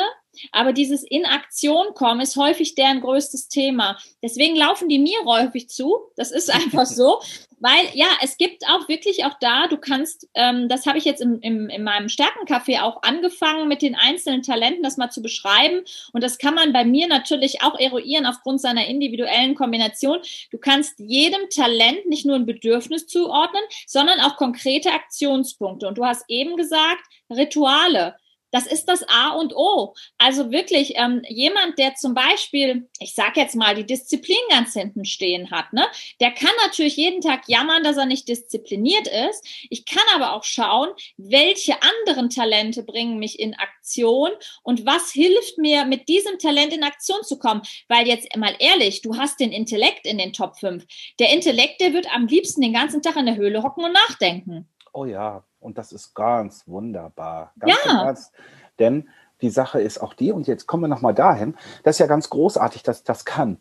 aber 0.50 0.72
dieses 0.72 1.02
in 1.02 1.24
Aktion 1.26 1.94
kommen 1.94 2.20
ist 2.20 2.36
häufig 2.36 2.74
deren 2.74 3.00
größtes 3.00 3.48
Thema. 3.48 3.98
Deswegen 4.22 4.56
laufen 4.56 4.88
die 4.88 4.98
mir 4.98 5.24
häufig 5.24 5.68
zu. 5.68 5.98
Das 6.16 6.30
ist 6.30 6.50
einfach 6.54 6.86
so. 6.86 7.20
Weil 7.64 7.86
ja, 7.94 8.08
es 8.20 8.38
gibt 8.38 8.68
auch 8.68 8.88
wirklich 8.88 9.24
auch 9.24 9.34
da, 9.40 9.68
du 9.68 9.76
kannst, 9.76 10.28
ähm, 10.34 10.68
das 10.68 10.84
habe 10.84 10.98
ich 10.98 11.04
jetzt 11.04 11.20
im, 11.22 11.38
im, 11.42 11.68
in 11.68 11.84
meinem 11.84 12.08
Stärkencafé 12.08 12.82
auch 12.82 13.04
angefangen, 13.04 13.68
mit 13.68 13.82
den 13.82 13.94
einzelnen 13.94 14.42
Talenten 14.42 14.82
das 14.82 14.96
mal 14.96 15.10
zu 15.10 15.22
beschreiben. 15.22 15.84
Und 16.12 16.24
das 16.24 16.38
kann 16.38 16.54
man 16.54 16.72
bei 16.72 16.84
mir 16.84 17.06
natürlich 17.06 17.62
auch 17.62 17.78
eruieren 17.78 18.26
aufgrund 18.26 18.60
seiner 18.60 18.88
individuellen 18.88 19.54
Kombination. 19.54 20.18
Du 20.50 20.58
kannst 20.58 20.98
jedem 20.98 21.48
Talent 21.50 22.04
nicht 22.06 22.26
nur 22.26 22.34
ein 22.34 22.46
Bedürfnis 22.46 23.06
zuordnen, 23.06 23.62
sondern 23.86 24.18
auch 24.18 24.36
konkrete 24.36 24.90
Aktionspunkte. 24.90 25.86
Und 25.86 25.98
du 25.98 26.04
hast 26.04 26.24
eben 26.26 26.56
gesagt, 26.56 27.04
Rituale 27.30 28.16
Das 28.52 28.66
ist 28.66 28.84
das 28.84 29.02
A 29.08 29.30
und 29.30 29.56
O. 29.56 29.94
Also 30.18 30.52
wirklich, 30.52 30.92
ähm, 30.96 31.22
jemand, 31.28 31.78
der 31.78 31.94
zum 31.96 32.14
Beispiel, 32.14 32.88
ich 33.00 33.14
sag 33.14 33.36
jetzt 33.36 33.56
mal, 33.56 33.74
die 33.74 33.86
Disziplin 33.86 34.36
ganz 34.50 34.74
hinten 34.74 35.04
stehen 35.04 35.50
hat, 35.50 35.72
ne, 35.72 35.86
der 36.20 36.30
kann 36.30 36.52
natürlich 36.62 36.96
jeden 36.96 37.20
Tag 37.20 37.48
jammern, 37.48 37.82
dass 37.82 37.96
er 37.96 38.06
nicht 38.06 38.28
diszipliniert 38.28 39.08
ist. 39.08 39.44
Ich 39.70 39.86
kann 39.86 40.04
aber 40.14 40.34
auch 40.34 40.44
schauen, 40.44 40.90
welche 41.16 41.76
anderen 41.82 42.30
Talente 42.30 42.82
bringen 42.82 43.18
mich 43.18 43.40
in 43.40 43.54
Aktion 43.54 44.30
und 44.62 44.86
was 44.86 45.10
hilft 45.10 45.58
mir, 45.58 45.84
mit 45.86 46.08
diesem 46.08 46.38
Talent 46.38 46.74
in 46.74 46.84
Aktion 46.84 47.24
zu 47.24 47.38
kommen. 47.38 47.62
Weil 47.88 48.06
jetzt 48.06 48.36
mal 48.36 48.54
ehrlich, 48.58 49.00
du 49.00 49.16
hast 49.16 49.40
den 49.40 49.50
Intellekt 49.50 50.06
in 50.06 50.18
den 50.18 50.32
Top 50.32 50.58
5. 50.58 50.84
Der 51.18 51.32
Intellekt, 51.32 51.80
der 51.80 51.94
wird 51.94 52.14
am 52.14 52.26
liebsten 52.26 52.60
den 52.60 52.74
ganzen 52.74 53.00
Tag 53.00 53.16
in 53.16 53.26
der 53.26 53.36
Höhle 53.36 53.62
hocken 53.62 53.84
und 53.84 53.92
nachdenken. 53.92 54.68
Oh 54.92 55.06
ja, 55.06 55.42
und 55.62 55.78
das 55.78 55.92
ist 55.92 56.14
ganz 56.14 56.66
wunderbar. 56.66 57.52
Ganz 57.58 57.74
ja. 57.84 58.04
Ernst. 58.04 58.32
Denn 58.78 59.08
die 59.40 59.50
Sache 59.50 59.80
ist 59.80 59.98
auch 59.98 60.14
die, 60.14 60.32
und 60.32 60.46
jetzt 60.46 60.66
kommen 60.66 60.84
wir 60.84 60.88
nochmal 60.88 61.14
dahin, 61.14 61.56
das 61.82 61.96
ist 61.96 62.00
ja 62.00 62.06
ganz 62.06 62.30
großartig, 62.30 62.82
dass 62.82 62.98
ich 62.98 63.04
das 63.04 63.24
kann. 63.24 63.58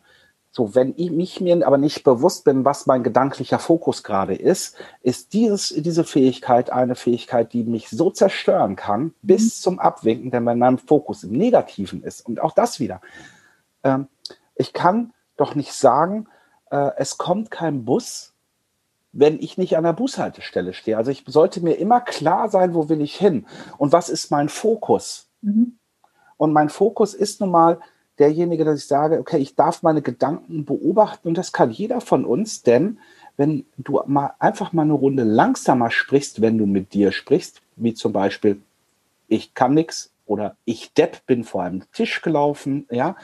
So, 0.53 0.75
wenn 0.75 0.93
ich 0.97 1.11
mich 1.11 1.39
mir 1.39 1.65
aber 1.65 1.77
nicht 1.77 2.03
bewusst 2.03 2.43
bin, 2.43 2.65
was 2.65 2.85
mein 2.85 3.03
gedanklicher 3.03 3.57
Fokus 3.57 4.03
gerade 4.03 4.35
ist, 4.35 4.75
ist 5.01 5.31
dieses, 5.31 5.69
diese 5.69 6.03
Fähigkeit 6.03 6.69
eine 6.71 6.95
Fähigkeit, 6.95 7.53
die 7.53 7.63
mich 7.63 7.89
so 7.89 8.09
zerstören 8.09 8.75
kann, 8.75 9.03
mhm. 9.03 9.13
bis 9.21 9.61
zum 9.61 9.79
Abwinken, 9.79 10.29
denn 10.29 10.45
wenn 10.45 10.59
mein 10.59 10.77
Fokus 10.77 11.23
im 11.23 11.31
Negativen 11.31 12.03
ist. 12.03 12.25
Und 12.25 12.41
auch 12.41 12.51
das 12.51 12.81
wieder. 12.81 12.99
Ähm, 13.83 14.07
ich 14.55 14.73
kann 14.73 15.13
doch 15.37 15.55
nicht 15.55 15.71
sagen, 15.71 16.27
äh, 16.69 16.91
es 16.97 17.17
kommt 17.17 17.49
kein 17.49 17.85
Bus, 17.85 18.30
wenn 19.13 19.39
ich 19.39 19.57
nicht 19.57 19.77
an 19.77 19.83
der 19.83 19.93
Bushaltestelle 19.93 20.73
stehe. 20.73 20.97
Also 20.97 21.11
ich 21.11 21.23
sollte 21.27 21.61
mir 21.61 21.73
immer 21.73 22.01
klar 22.01 22.49
sein, 22.49 22.73
wo 22.73 22.89
will 22.89 23.01
ich 23.01 23.15
hin 23.15 23.45
und 23.77 23.91
was 23.91 24.09
ist 24.09 24.31
mein 24.31 24.49
Fokus. 24.49 25.27
Mhm. 25.41 25.77
Und 26.37 26.53
mein 26.53 26.69
Fokus 26.69 27.13
ist 27.13 27.41
nun 27.41 27.51
mal 27.51 27.79
derjenige, 28.19 28.65
dass 28.65 28.79
ich 28.79 28.87
sage, 28.87 29.19
okay, 29.19 29.37
ich 29.37 29.55
darf 29.55 29.83
meine 29.83 30.01
Gedanken 30.01 30.65
beobachten 30.65 31.27
und 31.27 31.37
das 31.37 31.51
kann 31.51 31.71
jeder 31.71 32.01
von 32.01 32.25
uns, 32.25 32.61
denn 32.61 32.99
wenn 33.37 33.65
du 33.77 34.01
mal 34.05 34.33
einfach 34.39 34.73
mal 34.73 34.83
eine 34.83 34.93
Runde 34.93 35.23
langsamer 35.23 35.89
sprichst, 35.89 36.41
wenn 36.41 36.57
du 36.57 36.65
mit 36.65 36.93
dir 36.93 37.11
sprichst, 37.11 37.61
wie 37.75 37.93
zum 37.93 38.13
Beispiel, 38.13 38.61
ich 39.27 39.53
kann 39.53 39.73
nichts 39.73 40.11
oder 40.25 40.55
ich 40.65 40.93
Depp 40.93 41.25
bin 41.25 41.43
vor 41.43 41.63
einem 41.63 41.83
Tisch 41.93 42.21
gelaufen, 42.21 42.87
ja, 42.91 43.15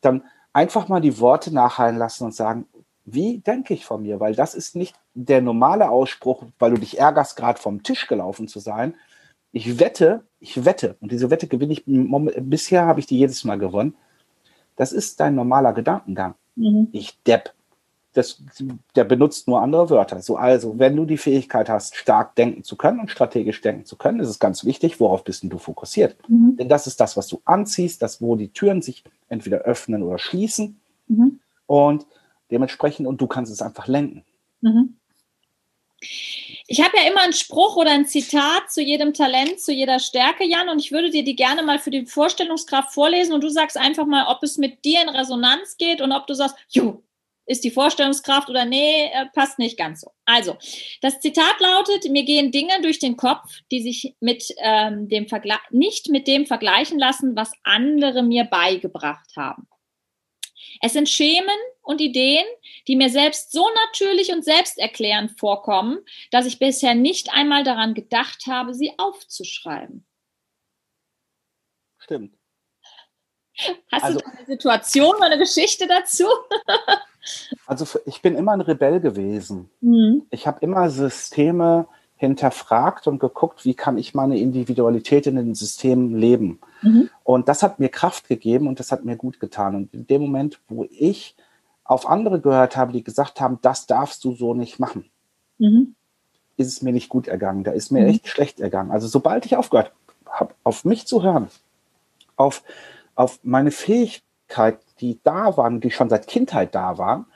dann 0.00 0.22
einfach 0.52 0.88
mal 0.88 1.00
die 1.00 1.18
Worte 1.18 1.52
nachhallen 1.52 1.96
lassen 1.96 2.24
und 2.24 2.34
sagen, 2.34 2.66
wie 3.04 3.38
denke 3.38 3.74
ich 3.74 3.84
von 3.84 4.02
mir? 4.02 4.20
Weil 4.20 4.34
das 4.34 4.54
ist 4.54 4.76
nicht 4.76 4.96
der 5.14 5.42
normale 5.42 5.90
Ausspruch, 5.90 6.44
weil 6.58 6.72
du 6.72 6.80
dich 6.80 6.98
ärgerst, 6.98 7.36
gerade 7.36 7.60
vom 7.60 7.82
Tisch 7.82 8.06
gelaufen 8.06 8.48
zu 8.48 8.60
sein. 8.60 8.94
Ich 9.52 9.78
wette, 9.78 10.22
ich 10.40 10.64
wette, 10.64 10.96
und 11.00 11.12
diese 11.12 11.30
Wette 11.30 11.46
gewinne 11.46 11.74
ich, 11.74 11.84
bisher 11.86 12.86
habe 12.86 13.00
ich 13.00 13.06
die 13.06 13.18
jedes 13.18 13.44
Mal 13.44 13.58
gewonnen. 13.58 13.94
Das 14.76 14.92
ist 14.92 15.20
dein 15.20 15.34
normaler 15.34 15.72
Gedankengang. 15.72 16.34
Mhm. 16.56 16.88
Ich 16.92 17.22
depp. 17.22 17.52
Das, 18.14 18.42
der 18.94 19.04
benutzt 19.04 19.48
nur 19.48 19.60
andere 19.60 19.90
Wörter. 19.90 20.22
So, 20.22 20.36
also, 20.36 20.78
wenn 20.78 20.94
du 20.94 21.04
die 21.04 21.16
Fähigkeit 21.16 21.68
hast, 21.68 21.96
stark 21.96 22.36
denken 22.36 22.62
zu 22.62 22.76
können 22.76 23.00
und 23.00 23.10
strategisch 23.10 23.60
denken 23.60 23.84
zu 23.86 23.96
können, 23.96 24.20
ist 24.20 24.28
es 24.28 24.38
ganz 24.38 24.64
wichtig, 24.64 25.00
worauf 25.00 25.24
bist 25.24 25.42
du 25.44 25.58
fokussiert. 25.58 26.16
Mhm. 26.28 26.56
Denn 26.56 26.68
das 26.68 26.86
ist 26.86 27.00
das, 27.00 27.16
was 27.16 27.26
du 27.26 27.40
anziehst, 27.44 28.02
das, 28.02 28.22
wo 28.22 28.36
die 28.36 28.50
Türen 28.52 28.82
sich 28.82 29.02
entweder 29.28 29.58
öffnen 29.58 30.04
oder 30.04 30.18
schließen. 30.18 30.80
Mhm. 31.08 31.40
Und 31.66 32.06
dementsprechend 32.54 33.06
und 33.06 33.20
du 33.20 33.26
kannst 33.26 33.52
es 33.52 33.60
einfach 33.60 33.88
lenken. 33.88 34.24
Mhm. 34.60 34.98
Ich 36.66 36.82
habe 36.82 36.96
ja 36.96 37.10
immer 37.10 37.20
einen 37.20 37.32
Spruch 37.32 37.76
oder 37.76 37.90
ein 37.90 38.06
Zitat 38.06 38.70
zu 38.70 38.82
jedem 38.82 39.12
Talent, 39.12 39.60
zu 39.60 39.72
jeder 39.72 39.98
Stärke, 39.98 40.44
Jan, 40.44 40.68
und 40.68 40.78
ich 40.78 40.92
würde 40.92 41.10
dir 41.10 41.24
die 41.24 41.36
gerne 41.36 41.62
mal 41.62 41.78
für 41.78 41.90
die 41.90 42.06
Vorstellungskraft 42.06 42.94
vorlesen 42.94 43.34
und 43.34 43.42
du 43.42 43.48
sagst 43.48 43.76
einfach 43.76 44.06
mal, 44.06 44.26
ob 44.28 44.42
es 44.42 44.56
mit 44.56 44.84
dir 44.84 45.02
in 45.02 45.08
Resonanz 45.08 45.76
geht 45.76 46.00
und 46.00 46.12
ob 46.12 46.26
du 46.26 46.34
sagst, 46.34 46.56
jo, 46.68 47.02
ist 47.46 47.64
die 47.64 47.70
Vorstellungskraft 47.70 48.48
oder 48.48 48.64
nee, 48.64 49.06
äh, 49.12 49.26
passt 49.34 49.58
nicht 49.58 49.76
ganz 49.76 50.00
so. 50.00 50.10
Also, 50.24 50.56
das 51.02 51.20
Zitat 51.20 51.60
lautet, 51.60 52.10
mir 52.10 52.24
gehen 52.24 52.50
Dinge 52.50 52.80
durch 52.82 52.98
den 52.98 53.16
Kopf, 53.16 53.60
die 53.70 53.82
sich 53.82 54.14
mit 54.20 54.48
ähm, 54.58 55.08
dem 55.08 55.26
nicht 55.70 56.08
mit 56.08 56.26
dem 56.26 56.46
vergleichen 56.46 56.98
lassen, 56.98 57.36
was 57.36 57.52
andere 57.62 58.22
mir 58.22 58.44
beigebracht 58.44 59.36
haben. 59.36 59.68
Es 60.80 60.92
sind 60.92 61.08
Schemen 61.08 61.48
und 61.82 62.00
Ideen, 62.00 62.44
die 62.88 62.96
mir 62.96 63.10
selbst 63.10 63.52
so 63.52 63.66
natürlich 63.86 64.32
und 64.32 64.44
selbsterklärend 64.44 65.38
vorkommen, 65.38 65.98
dass 66.30 66.46
ich 66.46 66.58
bisher 66.58 66.94
nicht 66.94 67.32
einmal 67.32 67.64
daran 67.64 67.94
gedacht 67.94 68.46
habe, 68.46 68.74
sie 68.74 68.92
aufzuschreiben. 68.98 70.06
Stimmt. 71.98 72.36
Hast 73.90 74.04
also, 74.04 74.18
du 74.18 74.26
eine 74.26 74.46
Situation 74.46 75.14
oder 75.16 75.26
eine 75.26 75.38
Geschichte 75.38 75.86
dazu? 75.86 76.26
also 77.66 77.98
ich 78.04 78.20
bin 78.20 78.34
immer 78.34 78.52
ein 78.52 78.60
Rebell 78.60 79.00
gewesen. 79.00 79.70
Mhm. 79.80 80.26
Ich 80.30 80.46
habe 80.46 80.60
immer 80.60 80.90
Systeme 80.90 81.86
hinterfragt 82.24 83.06
und 83.06 83.18
geguckt, 83.18 83.64
wie 83.64 83.74
kann 83.74 83.98
ich 83.98 84.14
meine 84.14 84.38
Individualität 84.38 85.26
in 85.26 85.36
den 85.36 85.54
Systemen 85.54 86.16
leben. 86.16 86.60
Mhm. 86.82 87.10
Und 87.22 87.48
das 87.48 87.62
hat 87.62 87.78
mir 87.78 87.88
Kraft 87.88 88.28
gegeben 88.28 88.68
und 88.68 88.80
das 88.80 88.92
hat 88.92 89.04
mir 89.04 89.16
gut 89.16 89.40
getan. 89.40 89.74
Und 89.74 89.94
in 89.94 90.06
dem 90.06 90.22
Moment, 90.22 90.60
wo 90.68 90.86
ich 90.90 91.36
auf 91.84 92.08
andere 92.08 92.40
gehört 92.40 92.76
habe, 92.76 92.92
die 92.92 93.04
gesagt 93.04 93.40
haben, 93.40 93.58
das 93.62 93.86
darfst 93.86 94.24
du 94.24 94.34
so 94.34 94.54
nicht 94.54 94.80
machen, 94.80 95.10
mhm. 95.58 95.94
ist 96.56 96.68
es 96.68 96.82
mir 96.82 96.92
nicht 96.92 97.08
gut 97.08 97.28
ergangen. 97.28 97.64
Da 97.64 97.72
ist 97.72 97.90
mir 97.90 98.02
mhm. 98.02 98.08
echt 98.08 98.28
schlecht 98.28 98.60
ergangen. 98.60 98.90
Also 98.90 99.06
sobald 99.06 99.46
ich 99.46 99.56
aufgehört 99.56 99.92
habe, 100.26 100.54
auf 100.64 100.84
mich 100.84 101.06
zu 101.06 101.22
hören, 101.22 101.48
auf, 102.36 102.62
auf 103.14 103.38
meine 103.42 103.70
Fähigkeit, 103.70 104.78
die 105.00 105.20
da 105.22 105.56
waren, 105.56 105.80
die 105.80 105.90
schon 105.90 106.10
seit 106.10 106.26
Kindheit 106.26 106.74
da 106.74 106.98
waren, 106.98 107.26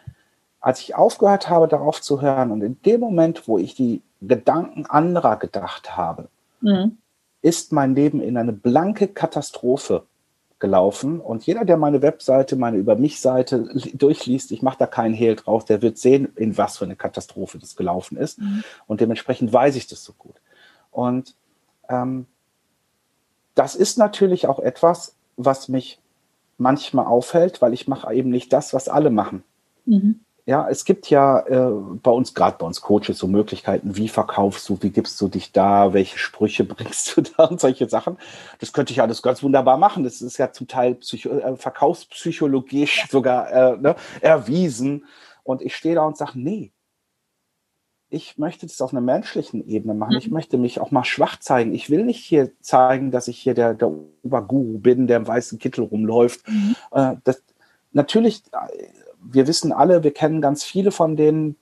als 0.61 0.81
ich 0.81 0.95
aufgehört 0.95 1.49
habe, 1.49 1.69
darauf 1.69 2.01
zu 2.03 2.21
hören 2.21 2.51
und 2.51 2.63
in 2.63 2.81
dem 2.83 3.01
Moment, 3.01 3.47
wo 3.47 3.59
ich 3.59 3.75
die 3.75 4.03
Gedanken 4.21 4.87
anderer 4.87 5.37
gedacht 5.37 5.97
habe, 5.97 6.29
mhm. 6.61 6.99
ist 7.43 7.73
mein 7.73 7.95
Leben 7.95 8.21
in 8.21 8.37
eine 8.37 8.53
blanke 8.53 9.09
Katastrophe 9.09 10.05
gelaufen. 10.59 11.21
Und 11.21 11.47
jeder, 11.47 11.65
der 11.65 11.77
meine 11.77 12.03
Webseite, 12.03 12.57
meine 12.57 12.79
Über 12.79 12.97
mich-Seite 12.97 13.69
durchliest, 13.95 14.51
ich 14.51 14.63
mache 14.63 14.79
da 14.79 14.87
keinen 14.87 15.15
Hehl 15.15 15.37
drauf, 15.37 15.65
der 15.65 15.83
wird 15.83 15.99
sehen, 15.99 16.33
in 16.37 16.59
was 16.59 16.79
für 16.79 16.85
eine 16.85 16.97
Katastrophe 16.97 17.59
das 17.59 17.77
gelaufen 17.77 18.17
ist. 18.17 18.41
Mhm. 18.41 18.65
Und 18.87 19.01
dementsprechend 19.01 19.53
weiß 19.53 19.77
ich 19.77 19.87
das 19.87 20.03
so 20.03 20.13
gut. 20.15 20.35
Und 20.91 21.35
ähm, 21.89 22.27
das 23.55 23.75
ist 23.75 23.99
natürlich 23.99 24.47
auch 24.47 24.59
etwas, 24.59 25.15
was 25.37 25.69
mich 25.69 26.01
manchmal 26.59 27.07
aufhält, 27.07 27.63
weil 27.63 27.73
ich 27.73 27.87
mache 27.87 28.13
eben 28.13 28.31
nicht 28.31 28.53
das, 28.53 28.75
was 28.75 28.89
alle 28.89 29.11
machen. 29.11 29.45
Mhm. 29.85 30.21
Ja, 30.49 30.67
es 30.67 30.87
gibt 30.87 31.11
ja 31.11 31.41
äh, 31.41 31.71
bei 32.03 32.11
uns, 32.11 32.33
gerade 32.33 32.57
bei 32.57 32.65
uns 32.65 32.81
Coaches, 32.81 33.19
so 33.19 33.27
Möglichkeiten, 33.27 33.97
wie 33.97 34.09
verkaufst 34.09 34.67
du, 34.71 34.79
wie 34.81 34.89
gibst 34.89 35.21
du 35.21 35.29
dich 35.29 35.53
da, 35.53 35.93
welche 35.93 36.17
Sprüche 36.17 36.65
bringst 36.65 37.15
du 37.15 37.21
da 37.21 37.45
und 37.45 37.61
solche 37.61 37.87
Sachen. 37.87 38.17
Das 38.59 38.73
könnte 38.73 38.95
ich 38.95 39.03
alles 39.03 39.21
ganz 39.21 39.43
wunderbar 39.43 39.77
machen. 39.77 40.05
Das 40.05 40.23
ist 40.23 40.39
ja 40.39 40.51
zum 40.51 40.67
Teil 40.67 40.95
Psycho 40.95 41.29
äh, 41.29 41.55
verkaufspsychologisch 41.55 43.09
sogar 43.11 43.53
äh, 43.53 43.77
ne, 43.77 43.95
erwiesen. 44.23 45.05
Und 45.43 45.61
ich 45.61 45.77
stehe 45.77 45.97
da 45.97 46.07
und 46.07 46.17
sage, 46.17 46.33
nee, 46.37 46.73
ich 48.09 48.39
möchte 48.39 48.67
das 48.67 48.81
auf 48.81 48.93
einer 48.93 49.03
menschlichen 49.03 49.69
Ebene 49.69 49.93
machen. 49.93 50.15
Mhm. 50.15 50.19
Ich 50.19 50.31
möchte 50.31 50.57
mich 50.57 50.81
auch 50.81 50.91
mal 50.91 51.05
schwach 51.05 51.39
zeigen. 51.41 51.75
Ich 51.75 51.91
will 51.91 52.07
nicht 52.07 52.25
hier 52.25 52.53
zeigen, 52.63 53.11
dass 53.11 53.29
ich 53.29 53.39
hier 53.39 53.53
der, 53.53 53.75
der 53.75 53.93
Oberguru 54.23 54.79
bin, 54.79 55.09
der 55.09 55.19
im 55.19 55.27
weißen 55.27 55.59
Kittel 55.59 55.85
rumläuft. 55.85 56.49
Mhm. 56.49 56.75
Äh, 56.93 57.17
das, 57.25 57.43
natürlich 57.93 58.45
wir 59.23 59.47
wissen 59.47 59.73
alle, 59.73 60.03
wir 60.03 60.13
kennen 60.13 60.41
ganz 60.41 60.65
viele 60.65 60.91
von 60.91 61.17
denen, 61.17 61.57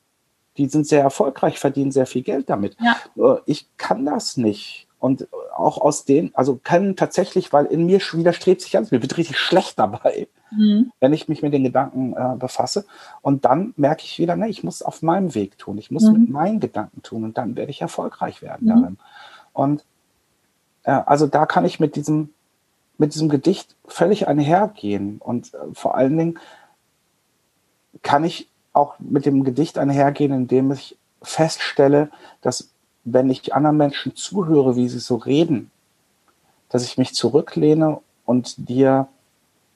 die 0.56 0.68
sind 0.68 0.86
sehr 0.86 1.02
erfolgreich, 1.02 1.58
verdienen 1.58 1.92
sehr 1.92 2.06
viel 2.06 2.22
Geld 2.22 2.48
damit. 2.48 2.76
Ja. 2.80 3.40
Ich 3.46 3.66
kann 3.76 4.04
das 4.04 4.36
nicht. 4.36 4.86
Und 4.98 5.28
auch 5.54 5.78
aus 5.78 6.04
den, 6.04 6.34
also 6.34 6.58
können 6.62 6.96
tatsächlich, 6.96 7.52
weil 7.52 7.66
in 7.66 7.84
mir 7.84 8.00
widerstrebt 8.00 8.62
sich 8.62 8.76
alles, 8.76 8.90
mir 8.90 9.02
wird 9.02 9.18
richtig 9.18 9.38
schlecht 9.38 9.78
dabei, 9.78 10.26
mhm. 10.50 10.90
wenn 11.00 11.12
ich 11.12 11.28
mich 11.28 11.42
mit 11.42 11.52
den 11.52 11.64
Gedanken 11.64 12.14
äh, 12.14 12.36
befasse. 12.38 12.86
Und 13.20 13.44
dann 13.44 13.74
merke 13.76 14.02
ich 14.04 14.18
wieder, 14.18 14.36
ne, 14.36 14.48
ich 14.48 14.64
muss 14.64 14.82
auf 14.82 15.02
meinem 15.02 15.34
Weg 15.34 15.58
tun, 15.58 15.76
ich 15.76 15.90
muss 15.90 16.04
mhm. 16.04 16.12
mit 16.12 16.30
meinen 16.30 16.60
Gedanken 16.60 17.02
tun 17.02 17.24
und 17.24 17.36
dann 17.36 17.56
werde 17.56 17.70
ich 17.70 17.82
erfolgreich 17.82 18.40
werden 18.40 18.68
mhm. 18.68 18.68
darin. 18.68 18.98
Und 19.52 19.84
äh, 20.84 20.92
also 20.92 21.26
da 21.26 21.44
kann 21.44 21.66
ich 21.66 21.78
mit 21.78 21.94
diesem, 21.94 22.30
mit 22.96 23.14
diesem 23.14 23.28
Gedicht 23.28 23.76
völlig 23.86 24.28
einhergehen 24.28 25.18
und 25.18 25.52
äh, 25.52 25.58
vor 25.74 25.94
allen 25.94 26.16
Dingen 26.16 26.38
kann 28.02 28.24
ich 28.24 28.48
auch 28.72 28.94
mit 28.98 29.26
dem 29.26 29.44
Gedicht 29.44 29.78
einhergehen, 29.78 30.32
indem 30.32 30.72
ich 30.72 30.96
feststelle, 31.22 32.10
dass 32.40 32.70
wenn 33.04 33.30
ich 33.30 33.54
anderen 33.54 33.76
Menschen 33.76 34.16
zuhöre, 34.16 34.76
wie 34.76 34.88
sie 34.88 34.98
so 34.98 35.16
reden, 35.16 35.70
dass 36.68 36.84
ich 36.84 36.98
mich 36.98 37.14
zurücklehne 37.14 38.00
und 38.24 38.68
dir, 38.68 39.08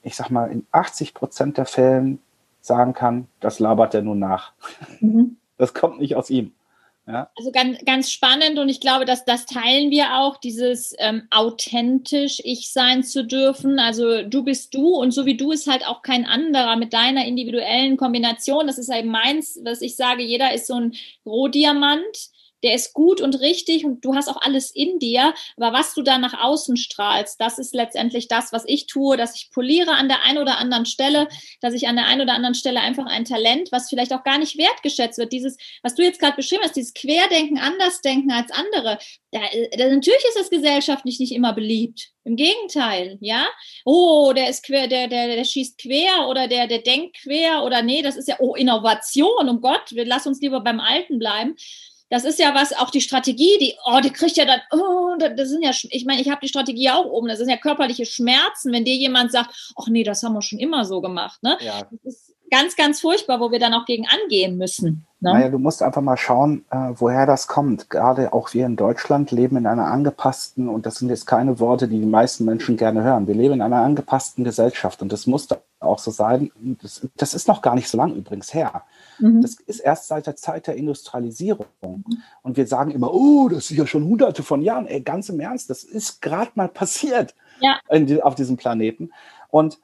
ich 0.03 0.15
sag 0.15 0.29
mal, 0.29 0.51
in 0.51 0.67
80 0.71 1.13
Prozent 1.13 1.57
der 1.57 1.65
Fällen 1.65 2.19
sagen 2.61 2.93
kann, 2.93 3.27
das 3.39 3.59
labert 3.59 3.93
er 3.93 4.01
nur 4.01 4.15
nach. 4.15 4.53
Mhm. 4.99 5.37
Das 5.57 5.73
kommt 5.73 5.99
nicht 5.99 6.15
aus 6.15 6.29
ihm. 6.29 6.53
Ja? 7.11 7.31
Also 7.35 7.51
ganz, 7.51 7.77
ganz 7.85 8.11
spannend 8.11 8.57
und 8.57 8.69
ich 8.69 8.79
glaube, 8.79 9.05
dass 9.05 9.25
das 9.25 9.45
teilen 9.45 9.91
wir 9.91 10.17
auch, 10.17 10.37
dieses 10.37 10.95
ähm, 10.99 11.27
authentisch 11.29 12.41
ich 12.43 12.71
sein 12.71 13.03
zu 13.03 13.25
dürfen. 13.25 13.79
Also 13.79 14.23
du 14.23 14.43
bist 14.43 14.73
du 14.73 14.95
und 14.95 15.11
so 15.11 15.25
wie 15.25 15.37
du 15.37 15.51
ist 15.51 15.67
halt 15.67 15.85
auch 15.85 16.01
kein 16.01 16.25
anderer 16.25 16.75
mit 16.75 16.93
deiner 16.93 17.25
individuellen 17.25 17.97
Kombination. 17.97 18.67
Das 18.67 18.77
ist 18.77 18.91
eben 18.91 19.09
meins, 19.09 19.59
was 19.63 19.81
ich 19.81 19.95
sage, 19.95 20.23
jeder 20.23 20.53
ist 20.53 20.67
so 20.67 20.75
ein 20.75 20.93
Rohdiamant 21.25 22.31
der 22.63 22.75
ist 22.75 22.93
gut 22.93 23.21
und 23.21 23.39
richtig 23.39 23.85
und 23.85 24.03
du 24.05 24.15
hast 24.15 24.29
auch 24.29 24.41
alles 24.41 24.71
in 24.71 24.99
dir, 24.99 25.33
aber 25.57 25.73
was 25.77 25.93
du 25.93 26.01
da 26.01 26.17
nach 26.17 26.43
außen 26.43 26.77
strahlst, 26.77 27.39
das 27.39 27.59
ist 27.59 27.73
letztendlich 27.73 28.27
das, 28.27 28.51
was 28.51 28.63
ich 28.65 28.87
tue, 28.87 29.17
dass 29.17 29.35
ich 29.35 29.51
poliere 29.51 29.91
an 29.91 30.07
der 30.07 30.23
einen 30.23 30.37
oder 30.37 30.57
anderen 30.57 30.85
Stelle, 30.85 31.27
dass 31.61 31.73
ich 31.73 31.87
an 31.87 31.95
der 31.95 32.05
einen 32.05 32.21
oder 32.21 32.33
anderen 32.33 32.55
Stelle 32.55 32.81
einfach 32.81 33.05
ein 33.05 33.25
Talent, 33.25 33.71
was 33.71 33.89
vielleicht 33.89 34.13
auch 34.13 34.23
gar 34.23 34.37
nicht 34.37 34.57
wertgeschätzt 34.57 35.17
wird, 35.17 35.31
dieses, 35.31 35.57
was 35.81 35.95
du 35.95 36.03
jetzt 36.03 36.19
gerade 36.19 36.35
beschrieben 36.35 36.63
hast, 36.63 36.75
dieses 36.75 36.93
Querdenken, 36.93 37.57
Andersdenken 37.57 38.31
als 38.31 38.51
andere, 38.51 38.97
da, 39.31 39.39
da, 39.77 39.87
natürlich 39.87 40.23
ist 40.27 40.37
das 40.37 40.49
gesellschaftlich 40.49 41.19
nicht 41.19 41.31
immer 41.31 41.53
beliebt. 41.53 42.09
Im 42.23 42.35
Gegenteil, 42.35 43.17
ja. 43.21 43.47
Oh, 43.85 44.33
der 44.35 44.49
ist 44.49 44.63
quer, 44.65 44.87
der, 44.87 45.07
der, 45.07 45.27
der 45.27 45.43
schießt 45.43 45.79
quer 45.79 46.27
oder 46.27 46.47
der, 46.47 46.67
der 46.67 46.79
denkt 46.79 47.17
quer 47.23 47.63
oder 47.63 47.81
nee, 47.81 48.01
das 48.01 48.17
ist 48.17 48.27
ja, 48.27 48.35
oh, 48.39 48.55
Innovation, 48.55 49.47
um 49.47 49.61
Gott, 49.61 49.91
wir 49.91 50.05
lass 50.05 50.27
uns 50.27 50.41
lieber 50.41 50.59
beim 50.59 50.79
Alten 50.79 51.17
bleiben 51.17 51.55
das 52.11 52.25
ist 52.25 52.39
ja 52.39 52.53
was, 52.53 52.73
auch 52.73 52.89
die 52.89 52.99
Strategie, 52.99 53.57
die, 53.59 53.75
oh, 53.85 54.01
die 54.03 54.11
kriegt 54.11 54.35
ja 54.35 54.43
dann, 54.43 54.59
oh, 54.71 55.15
das 55.17 55.47
sind 55.47 55.63
ja, 55.63 55.71
ich 55.71 56.05
meine, 56.05 56.21
ich 56.21 56.29
habe 56.29 56.41
die 56.41 56.49
Strategie 56.49 56.89
auch 56.89 57.05
oben, 57.05 57.29
das 57.29 57.39
sind 57.39 57.49
ja 57.49 57.55
körperliche 57.55 58.05
Schmerzen, 58.05 58.73
wenn 58.73 58.83
dir 58.83 58.95
jemand 58.95 59.31
sagt, 59.31 59.73
ach 59.77 59.87
nee, 59.87 60.03
das 60.03 60.21
haben 60.21 60.33
wir 60.33 60.41
schon 60.41 60.59
immer 60.59 60.83
so 60.83 60.99
gemacht. 60.99 61.41
Ne? 61.41 61.57
Ja. 61.61 61.87
Das 62.03 62.13
ist 62.13 62.35
ganz, 62.51 62.75
ganz 62.75 62.99
furchtbar, 62.99 63.39
wo 63.39 63.49
wir 63.49 63.59
dann 63.59 63.73
auch 63.73 63.85
gegen 63.85 64.05
angehen 64.07 64.57
müssen. 64.57 65.07
Ne? 65.21 65.33
Naja, 65.33 65.49
du 65.49 65.59
musst 65.59 65.83
einfach 65.83 66.01
mal 66.01 66.17
schauen, 66.17 66.65
äh, 66.71 66.93
woher 66.95 67.27
das 67.27 67.47
kommt. 67.47 67.91
Gerade 67.91 68.33
auch 68.33 68.53
wir 68.55 68.65
in 68.65 68.75
Deutschland 68.75 69.29
leben 69.29 69.55
in 69.55 69.67
einer 69.67 69.85
angepassten, 69.85 70.67
und 70.67 70.87
das 70.87 70.95
sind 70.95 71.09
jetzt 71.09 71.27
keine 71.27 71.59
Worte, 71.59 71.87
die 71.87 71.99
die 71.99 72.07
meisten 72.07 72.43
Menschen 72.43 72.75
gerne 72.75 73.03
hören, 73.03 73.27
wir 73.27 73.35
leben 73.35 73.53
in 73.53 73.61
einer 73.61 73.83
angepassten 73.83 74.43
Gesellschaft 74.43 75.03
und 75.03 75.11
das 75.13 75.27
muss 75.27 75.47
auch 75.79 75.99
so 75.99 76.09
sein. 76.09 76.51
Das, 76.81 77.07
das 77.17 77.35
ist 77.35 77.47
noch 77.47 77.61
gar 77.61 77.75
nicht 77.75 77.87
so 77.87 77.97
lang 77.97 78.15
übrigens 78.15 78.51
her. 78.53 78.83
Mhm. 79.19 79.43
Das 79.43 79.53
ist 79.53 79.79
erst 79.79 80.07
seit 80.07 80.25
der 80.25 80.35
Zeit 80.35 80.65
der 80.65 80.75
Industrialisierung. 80.75 81.67
Mhm. 81.81 82.03
Und 82.41 82.57
wir 82.57 82.65
sagen 82.65 82.89
immer, 82.89 83.13
oh, 83.13 83.47
das 83.47 83.69
ist 83.69 83.77
ja 83.77 83.85
schon 83.85 84.05
hunderte 84.05 84.41
von 84.41 84.63
Jahren. 84.63 84.87
Ey, 84.87 85.01
ganz 85.01 85.29
im 85.29 85.39
Ernst, 85.39 85.69
das 85.69 85.83
ist 85.83 86.21
gerade 86.21 86.51
mal 86.55 86.67
passiert 86.67 87.35
ja. 87.59 87.79
in, 87.89 88.21
auf 88.21 88.33
diesem 88.33 88.57
Planeten. 88.57 89.11
Und 89.49 89.79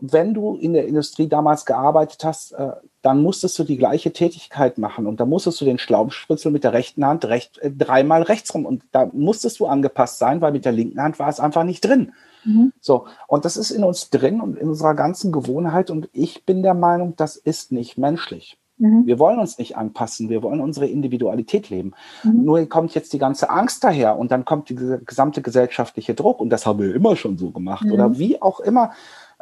wenn 0.00 0.32
du 0.32 0.56
in 0.56 0.72
der 0.72 0.86
Industrie 0.86 1.28
damals 1.28 1.66
gearbeitet 1.66 2.24
hast, 2.24 2.52
äh, 2.52 2.72
dann 3.02 3.22
musstest 3.22 3.58
du 3.58 3.64
die 3.64 3.76
gleiche 3.76 4.12
Tätigkeit 4.12 4.78
machen 4.78 5.06
und 5.06 5.20
da 5.20 5.26
musstest 5.26 5.60
du 5.60 5.66
den 5.66 5.78
Schlaubenspritzel 5.78 6.50
mit 6.50 6.64
der 6.64 6.72
rechten 6.72 7.04
Hand 7.04 7.26
recht, 7.26 7.58
äh, 7.58 7.70
dreimal 7.70 8.22
rechts 8.22 8.54
rum 8.54 8.64
und 8.64 8.82
da 8.92 9.10
musstest 9.12 9.60
du 9.60 9.66
angepasst 9.66 10.18
sein, 10.18 10.40
weil 10.40 10.52
mit 10.52 10.64
der 10.64 10.72
linken 10.72 11.00
Hand 11.00 11.18
war 11.18 11.28
es 11.28 11.40
einfach 11.40 11.64
nicht 11.64 11.84
drin. 11.84 12.12
Mhm. 12.44 12.72
So, 12.80 13.06
und 13.28 13.44
das 13.44 13.58
ist 13.58 13.70
in 13.70 13.84
uns 13.84 14.08
drin 14.08 14.40
und 14.40 14.56
in 14.56 14.68
unserer 14.68 14.94
ganzen 14.94 15.32
Gewohnheit 15.32 15.90
und 15.90 16.08
ich 16.12 16.46
bin 16.46 16.62
der 16.62 16.74
Meinung, 16.74 17.14
das 17.16 17.36
ist 17.36 17.72
nicht 17.72 17.98
menschlich. 17.98 18.58
Mhm. 18.78 19.06
Wir 19.06 19.18
wollen 19.18 19.38
uns 19.38 19.58
nicht 19.58 19.76
anpassen, 19.76 20.28
wir 20.30 20.42
wollen 20.42 20.60
unsere 20.60 20.86
Individualität 20.86 21.70
leben. 21.70 21.92
Mhm. 22.22 22.44
Nur 22.44 22.66
kommt 22.66 22.94
jetzt 22.94 23.12
die 23.12 23.18
ganze 23.18 23.50
Angst 23.50 23.84
daher 23.84 24.18
und 24.18 24.32
dann 24.32 24.44
kommt 24.44 24.70
der 24.70 24.98
gesamte 24.98 25.42
gesellschaftliche 25.42 26.14
Druck 26.14 26.40
und 26.40 26.50
das 26.50 26.66
haben 26.66 26.80
wir 26.80 26.94
immer 26.94 27.16
schon 27.16 27.38
so 27.38 27.50
gemacht 27.50 27.86
oder 27.90 28.08
mhm. 28.08 28.18
wie 28.18 28.42
auch 28.42 28.60
immer 28.60 28.92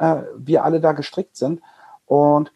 äh, 0.03 0.25
wir 0.37 0.65
alle 0.65 0.81
da 0.81 0.93
gestrickt 0.93 1.37
sind. 1.37 1.63
Und 2.07 2.53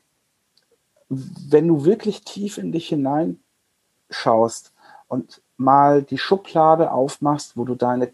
wenn 1.09 1.69
du 1.69 1.85
wirklich 1.85 2.25
tief 2.25 2.59
in 2.59 2.73
dich 2.73 2.89
hineinschaust 2.89 4.73
und 5.07 5.41
mal 5.57 6.03
die 6.03 6.19
Schublade 6.19 6.91
aufmachst, 6.91 7.57
wo 7.57 7.65
du 7.65 7.77
deine 7.77 8.11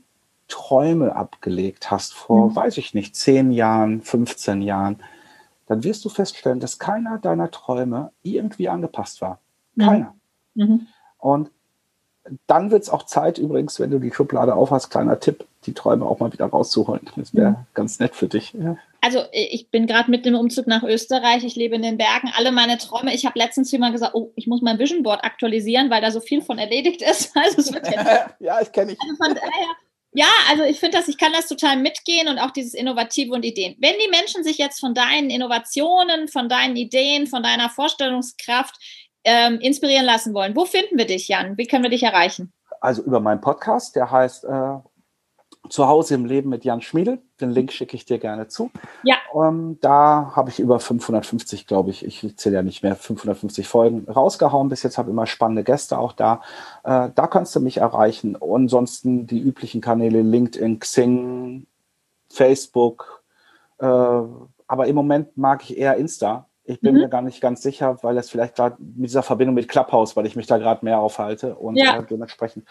Träume 0.49 1.17
abgelegt 1.17 1.91
hast 1.91 2.13
vor, 2.13 2.51
mhm. 2.51 2.57
weiß 2.57 2.77
ich 2.77 2.93
nicht, 2.93 3.17
zehn 3.17 3.53
Jahren, 3.53 4.03
15 4.03 4.61
Jahren, 4.61 5.03
dann 5.67 5.83
wirst 5.83 6.05
du 6.05 6.11
feststellen, 6.11 6.61
dass 6.61 6.79
keiner 6.79 7.19
deiner 7.19 7.51
Träume 7.51 8.13
irgendwie 8.23 8.69
angepasst 8.69 9.23
war. 9.23 9.39
Mhm. 9.77 9.83
Keiner. 9.83 10.15
Mhm. 10.55 10.87
Und 11.17 11.51
dann 12.47 12.71
wird 12.71 12.83
es 12.83 12.91
auch 12.91 13.05
Zeit, 13.05 13.39
übrigens, 13.39 13.81
wenn 13.81 13.91
du 13.91 13.99
die 13.99 14.13
Schublade 14.13 14.55
aufhast, 14.55 14.91
kleiner 14.91 15.19
Tipp, 15.19 15.45
die 15.67 15.75
Träume 15.75 16.07
auch 16.07 16.21
mal 16.21 16.33
wieder 16.33 16.47
rauszuholen. 16.47 17.09
Das 17.17 17.35
wäre 17.35 17.51
mhm. 17.51 17.57
ganz 17.75 17.99
nett 17.99 18.15
für 18.15 18.29
dich. 18.29 18.53
Ja. 18.55 18.77
Also 19.01 19.25
ich 19.33 19.69
bin 19.71 19.87
gerade 19.87 20.11
mit 20.11 20.25
dem 20.25 20.35
Umzug 20.35 20.67
nach 20.67 20.85
Österreich, 20.85 21.45
ich 21.45 21.57
lebe 21.57 21.75
in 21.75 21.83
den 21.83 21.99
Bergen, 21.99 22.31
alle 22.37 22.53
meine 22.53 22.79
Träume. 22.79 23.13
Ich 23.15 23.27
habe 23.27 23.39
letztens 23.39 23.73
jemand 23.73 23.93
gesagt, 23.93 24.15
oh, 24.15 24.31
ich 24.37 24.47
muss 24.47 24.63
mein 24.63 24.79
Vision 24.79 25.03
Board 25.03 25.25
aktualisieren, 25.25 25.91
weil 25.91 26.01
da 26.01 26.11
so 26.11 26.21
viel 26.21 26.43
von 26.43 26.59
erledigt 26.59 27.03
ist. 27.03 27.33
Also 27.43 27.59
es 27.59 27.73
wird 27.73 27.89
ja, 28.39 28.61
ich 28.61 28.71
kenne 28.71 28.93
ich. 28.93 28.99
Also 29.01 29.17
von 29.17 29.35
daher 29.35 29.77
ja, 30.15 30.27
also 30.51 30.65
ich 30.65 30.79
finde 30.79 30.99
das, 30.99 31.09
ich 31.09 31.17
kann 31.17 31.33
das 31.33 31.49
total 31.49 31.79
mitgehen 31.79 32.29
und 32.29 32.39
auch 32.39 32.51
dieses 32.51 32.75
Innovative 32.75 33.33
und 33.33 33.47
Ideen. 33.47 33.77
Wenn 33.81 33.95
die 33.95 34.11
Menschen 34.11 34.45
sich 34.45 34.59
jetzt 34.59 34.79
von 34.79 34.93
deinen 34.93 35.31
Innovationen, 35.31 36.29
von 36.29 36.51
deinen 36.51 36.77
Ideen, 36.77 37.27
von 37.27 37.43
deiner 37.43 37.71
Vorstellungskraft 37.71 38.77
ähm, 39.25 39.59
inspirieren 39.61 40.05
lassen 40.05 40.35
wollen, 40.35 40.57
wo 40.57 40.65
finden 40.65 40.99
wir 40.99 41.07
dich, 41.07 41.29
Jan? 41.29 41.57
Wie 41.57 41.67
können 41.67 41.83
wir 41.83 41.91
dich 41.91 42.03
erreichen? 42.03 42.53
Also 42.81 43.03
über 43.03 43.21
meinen 43.21 43.41
Podcast, 43.41 43.95
der 43.95 44.11
heißt 44.11 44.45
äh, 44.45 44.79
zu 45.69 45.87
Hause 45.87 46.15
im 46.15 46.25
Leben 46.25 46.51
mit 46.51 46.65
Jan 46.65 46.81
Schmiedel. 46.81 47.21
Den 47.41 47.51
Link 47.51 47.73
schicke 47.73 47.97
ich 47.97 48.05
dir 48.05 48.19
gerne 48.19 48.49
zu. 48.49 48.71
Ja. 49.05 49.17
Ähm, 49.35 49.79
da 49.81 50.33
habe 50.35 50.51
ich 50.51 50.59
über 50.59 50.81
550, 50.81 51.67
glaube 51.67 51.91
ich, 51.91 52.05
ich 52.05 52.37
zähle 52.37 52.57
ja 52.57 52.63
nicht 52.63 52.83
mehr, 52.83 52.97
550 52.97 53.69
Folgen 53.69 54.11
rausgehauen. 54.11 54.69
Bis 54.69 54.83
jetzt 54.83 54.99
habe 54.99 55.11
immer 55.11 55.27
spannende 55.27 55.63
Gäste 55.63 55.99
auch 55.99 56.13
da. 56.13 56.43
Äh, 56.83 57.11
da 57.15 57.27
kannst 57.27 57.55
du 57.55 57.61
mich 57.61 57.79
erreichen. 57.79 58.35
Und 58.35 58.63
ansonsten 58.63 59.27
die 59.27 59.41
üblichen 59.41 59.81
Kanäle 59.81 60.23
LinkedIn, 60.23 60.81
Xing, 60.81 61.67
Facebook. 62.29 63.23
Äh, 63.79 63.87
aber 63.87 64.87
im 64.87 64.95
Moment 64.95 65.37
mag 65.37 65.63
ich 65.63 65.79
eher 65.79 65.97
Insta. 65.97 66.49
Ich 66.65 66.81
bin 66.81 66.95
mhm. 66.95 67.01
mir 67.03 67.09
gar 67.09 67.23
nicht 67.23 67.41
ganz 67.41 67.63
sicher, 67.63 67.99
weil 68.03 68.15
das 68.15 68.31
vielleicht 68.31 68.55
gerade 68.55 68.77
mit 68.79 69.11
dieser 69.11 69.23
Verbindung 69.23 69.55
mit 69.55 69.69
Clubhouse, 69.69 70.17
weil 70.17 70.27
ich 70.27 70.37
mich 70.37 70.47
da 70.47 70.59
gerade 70.59 70.85
mehr 70.85 71.01
aufhalte 71.01 71.57
und 71.57 71.77
ja. 71.77 71.99
äh, 71.99 72.07
dementsprechend. 72.07 72.67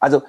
Also 0.00 0.22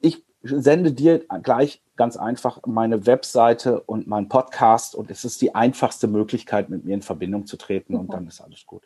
ich 0.00 0.22
sende 0.42 0.92
dir 0.92 1.24
gleich 1.42 1.82
ganz 1.96 2.16
einfach 2.16 2.60
meine 2.66 3.06
Webseite 3.06 3.80
und 3.80 4.06
meinen 4.06 4.28
Podcast 4.28 4.94
und 4.94 5.10
es 5.10 5.24
ist 5.24 5.40
die 5.42 5.54
einfachste 5.54 6.06
Möglichkeit, 6.06 6.68
mit 6.68 6.84
mir 6.84 6.94
in 6.94 7.02
Verbindung 7.02 7.46
zu 7.46 7.56
treten 7.56 7.94
mhm. 7.94 8.00
und 8.00 8.12
dann 8.12 8.26
ist 8.28 8.40
alles 8.40 8.66
gut. 8.66 8.84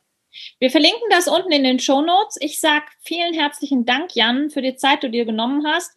Wir 0.58 0.70
verlinken 0.70 1.08
das 1.10 1.26
unten 1.26 1.50
in 1.50 1.64
den 1.64 1.80
Show 1.80 2.02
Notes. 2.02 2.36
Ich 2.40 2.60
sage 2.60 2.84
vielen 3.00 3.34
herzlichen 3.34 3.84
Dank, 3.84 4.14
Jan, 4.14 4.50
für 4.50 4.62
die 4.62 4.76
Zeit, 4.76 5.02
die 5.02 5.08
du 5.08 5.10
dir 5.10 5.24
genommen 5.24 5.66
hast. 5.66 5.92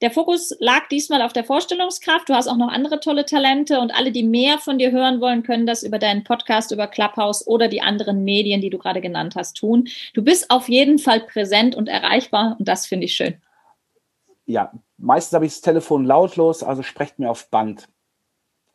Der 0.00 0.10
Fokus 0.10 0.54
lag 0.58 0.88
diesmal 0.88 1.22
auf 1.22 1.32
der 1.32 1.44
Vorstellungskraft. 1.44 2.28
Du 2.28 2.34
hast 2.34 2.48
auch 2.48 2.56
noch 2.56 2.72
andere 2.72 3.00
tolle 3.00 3.24
Talente 3.24 3.80
und 3.80 3.94
alle, 3.94 4.12
die 4.12 4.22
mehr 4.22 4.58
von 4.58 4.78
dir 4.78 4.90
hören 4.90 5.20
wollen, 5.20 5.42
können 5.42 5.66
das 5.66 5.82
über 5.82 5.98
deinen 5.98 6.24
Podcast, 6.24 6.72
über 6.72 6.86
Clubhouse 6.86 7.46
oder 7.46 7.68
die 7.68 7.82
anderen 7.82 8.24
Medien, 8.24 8.60
die 8.60 8.70
du 8.70 8.78
gerade 8.78 9.00
genannt 9.00 9.34
hast, 9.36 9.56
tun. 9.56 9.88
Du 10.14 10.22
bist 10.22 10.50
auf 10.50 10.68
jeden 10.68 10.98
Fall 10.98 11.20
präsent 11.20 11.74
und 11.74 11.88
erreichbar 11.88 12.56
und 12.58 12.68
das 12.68 12.86
finde 12.86 13.06
ich 13.06 13.14
schön 13.14 13.40
ja, 14.46 14.72
meistens 14.96 15.34
habe 15.34 15.46
ich 15.46 15.52
das 15.52 15.60
Telefon 15.60 16.04
lautlos, 16.04 16.62
also 16.62 16.82
sprecht 16.82 17.18
mir 17.18 17.30
auf 17.30 17.50
Band, 17.50 17.88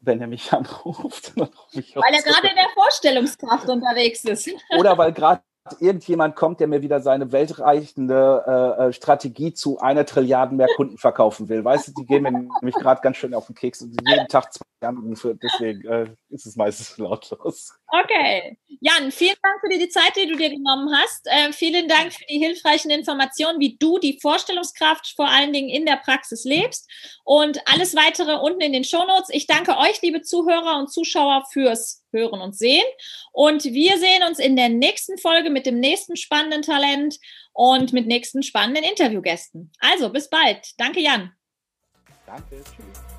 wenn 0.02 0.22
er 0.22 0.28
mich 0.28 0.54
anruft. 0.54 1.36
weil 1.36 1.50
er 1.76 2.22
gerade 2.22 2.48
in 2.48 2.56
der 2.56 2.70
Vorstellungskraft 2.74 3.70
unterwegs 3.70 4.24
ist. 4.26 4.50
Oder 4.78 4.98
weil 4.98 5.14
gerade 5.14 5.42
irgendjemand 5.80 6.36
kommt, 6.36 6.60
der 6.60 6.68
mir 6.68 6.82
wieder 6.82 7.02
seine 7.02 7.32
weltreichende 7.32 8.44
äh, 8.48 8.88
äh, 8.88 8.94
Strategie 8.94 9.54
zu 9.54 9.80
einer 9.80 10.06
Trilliarden 10.06 10.58
mehr 10.58 10.68
Kunden 10.76 10.98
verkaufen 10.98 11.50
will. 11.50 11.64
Weißt 11.64 11.88
du, 11.88 11.92
die 11.94 12.06
gehen 12.06 12.24
mir 12.24 12.32
nämlich 12.32 12.76
gerade 12.76 13.02
ganz 13.02 13.18
schön 13.18 13.34
auf 13.34 13.46
den 13.46 13.56
Keks 13.56 13.82
und 13.82 13.96
jeden 14.08 14.28
Tag 14.28 14.52
zwei 14.54 14.66
Anrufe, 14.82 15.38
deswegen 15.42 15.88
äh, 15.88 16.10
ist 16.30 16.48
es 16.48 16.56
meistens 16.56 16.98
lautlos. 16.98 17.74
Okay. 17.88 18.58
Jan, 18.80 19.12
vielen 19.12 19.36
Dank 19.44 19.60
für 19.62 19.78
die 19.78 19.90
Zeit, 19.90 20.14
die 20.16 20.28
du 20.28 20.36
dir 20.36 20.50
genommen 20.50 20.90
hast. 20.96 21.28
Äh, 21.28 21.54
vielen 21.54 21.88
Dank 21.88 22.12
für 22.12 22.26
die 22.28 22.40
hilfreichen 22.40 22.90
Informationen, 22.90 23.60
wie 23.60 23.78
du 23.78 24.00
die 24.00 24.18
Vorstellungskraft 24.20 25.14
vor 25.16 25.30
allen 25.30 25.54
Dingen 25.54 25.70
in 25.70 25.86
der 25.86 25.98
Praxis 25.98 26.44
lebst. 26.44 26.90
Und 27.24 27.62
alles 27.72 27.96
weitere 27.96 28.38
unten 28.38 28.62
in 28.62 28.74
den 28.74 28.84
Shownotes. 28.84 29.30
Ich 29.30 29.46
danke 29.46 29.78
euch, 29.78 30.02
liebe 30.02 30.24
Zuhörer 30.24 30.80
und 30.80 30.92
Zuschauer, 30.92 31.46
fürs 31.52 32.01
Hören 32.12 32.42
und 32.42 32.56
Sehen. 32.56 32.86
Und 33.32 33.64
wir 33.64 33.98
sehen 33.98 34.24
uns 34.28 34.40
in 34.40 34.56
der 34.56 34.70
nächsten 34.70 35.18
Folge 35.18 35.50
mit 35.50 35.66
dem 35.66 35.80
nächsten 35.80 36.16
spannenden 36.16 36.62
Talent 36.62 37.18
und 37.54 37.94
mit 37.94 38.08
nächsten 38.08 38.44
spannenden 38.44 38.84
Interviewgästen. 38.84 39.72
Also, 39.80 40.10
bis 40.10 40.30
bald. 40.30 40.72
Danke, 40.78 41.02
Jan. 41.02 41.32
Danke. 42.26 42.64
Tschüss. 42.64 43.11